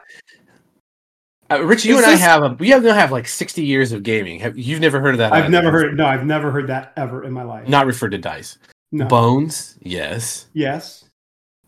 [1.52, 3.92] uh, Rich, you Is and I have a, we have now have like 60 years
[3.92, 4.40] of gaming.
[4.40, 5.34] Have, you've never heard of that?
[5.34, 5.52] I've either.
[5.52, 7.68] never heard no, I've never heard that ever in my life.
[7.68, 8.58] Not referred to dice.
[8.92, 9.06] no.
[9.06, 10.48] Bones, yes.
[10.54, 11.06] yes.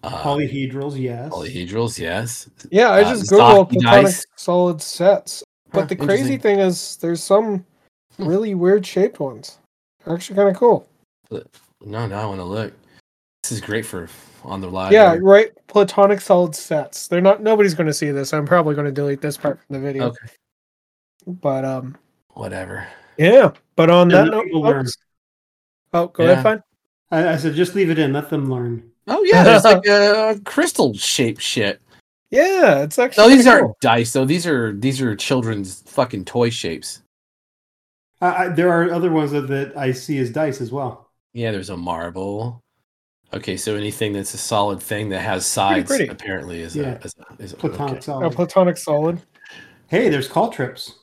[0.04, 1.32] Uh, Polyhedrals, yes.
[1.32, 2.50] polyhedrals, yes.
[2.72, 4.26] Yeah, I uh, just googled platonic dice.
[4.36, 5.44] solid sets.
[5.72, 7.66] But Huh, the crazy thing is, there's some
[8.18, 9.60] really weird shaped ones.
[10.04, 10.88] They're actually kind of cool.
[11.32, 12.74] No, no, I want to look.
[13.44, 14.10] This is great for
[14.44, 14.92] on the live.
[14.92, 15.22] yeah, air.
[15.22, 15.50] right.
[15.68, 17.08] Platonic solid sets.
[17.08, 17.42] They're not.
[17.42, 18.34] Nobody's going to see this.
[18.34, 20.08] I'm probably going to delete this part from the video.
[20.08, 20.28] Okay.
[21.28, 21.98] But um,
[22.32, 22.88] Whatever.
[23.18, 23.52] yeah.
[23.76, 24.86] But on And that let note, learn.
[24.86, 24.98] folks-
[25.94, 26.32] oh, go Yeah.
[26.32, 26.64] ahead, fine.
[27.12, 28.90] I, I said just leave it in, let them learn.
[29.08, 31.82] Oh yeah, there's like a crystal shaped shit.
[32.30, 33.24] Yeah, it's actually.
[33.24, 34.24] No, these kinda aren't dice though.
[34.26, 37.02] These are these are children's fucking toy shapes.
[38.22, 41.10] I, I, there are other ones that, that I see as dice as well.
[41.34, 42.62] Yeah, there's a marble.
[43.34, 46.08] Okay, so anything that's a solid thing that has sides pretty.
[46.08, 46.98] apparently is Yeah.
[47.02, 48.00] a, is a, is Platonic okay.
[48.00, 48.34] A solid.
[48.34, 49.22] platonic solid.
[49.88, 50.96] hey, there's caltrops.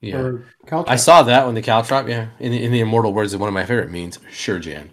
[0.00, 0.16] Yeah.
[0.18, 0.44] Or.
[0.86, 2.08] I saw that one, the caltrop.
[2.08, 4.90] Yeah, in the, in the immortal words of one of my favorite memes, sure, Jan.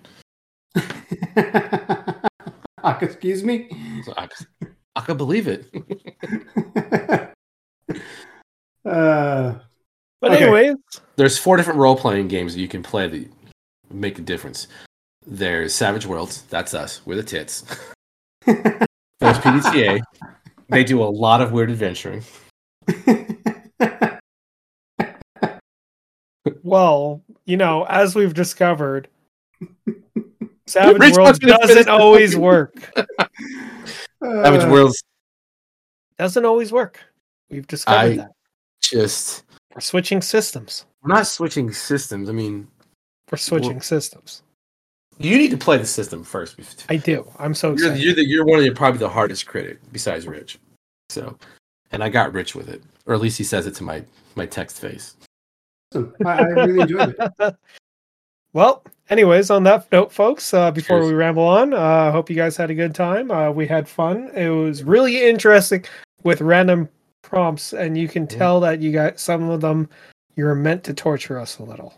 [3.01, 3.67] Excuse me.
[4.15, 4.27] I,
[4.95, 5.65] I could believe it.
[8.85, 9.55] uh,
[10.21, 10.43] But Okay.
[10.43, 10.75] anyways,
[11.17, 13.31] There's four different role playing games that you can play that
[13.91, 14.67] make a difference.
[15.27, 16.43] There's Savage Worlds.
[16.43, 17.01] That's us.
[17.05, 17.63] We're the tits.
[18.45, 20.01] There's PbtA.
[20.69, 22.23] They do a lot of weird adventuring.
[26.63, 29.07] well, you know, as we've discovered,
[30.67, 32.75] Savage Rich World wants me to finish doesn't always work.
[34.23, 35.03] Savage Uh, Worlds
[36.17, 36.99] Doesn't always work.
[37.49, 38.31] We've discovered I- that.
[38.81, 39.43] just.
[39.73, 40.85] We're switching systems.
[41.03, 42.29] We're not switching systems.
[42.29, 42.67] I mean,
[43.31, 44.41] We're switching systems.
[45.17, 46.85] You need to play the system first.
[46.89, 47.25] I do.
[47.39, 48.03] I'm so You're, excited.
[48.03, 50.59] you're, the, you're one of the probably the hardest critic besides Rich.
[51.09, 51.37] So,
[51.91, 54.03] and I got Rich with it, or at least he says it to my
[54.35, 55.15] my text face.
[55.93, 56.13] awesome.
[56.25, 57.55] I, I really enjoyed it.
[58.53, 61.07] well, anyways, on that note, folks, uh, before Cheers.
[61.09, 63.31] we ramble on, I uh, hope you guys had a good time.
[63.31, 64.29] Uh, we had fun.
[64.35, 65.85] It was really interesting
[66.23, 66.89] with random
[67.21, 68.37] prompts, and you can Yeah.
[68.37, 69.87] tell that you got some of them.
[70.35, 71.93] You're meant to torture us a little,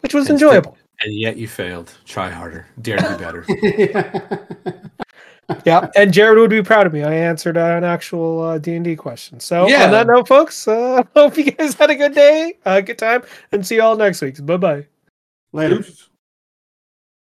[0.00, 0.78] which was And still- enjoyable.
[1.00, 1.92] And yet you failed.
[2.04, 2.66] Try harder.
[2.80, 4.90] Dare to be better.
[5.64, 7.02] yeah, and Jared would be proud of me.
[7.02, 9.40] I answered uh, an actual uh, D and D question.
[9.40, 9.84] So Yeah.
[9.86, 13.22] on that note, folks, uh, hope you guys had a good day, uh, good time,
[13.52, 14.44] and see you all next week.
[14.44, 14.86] Bye bye.
[15.52, 15.76] Later.
[15.76, 16.08] Oops.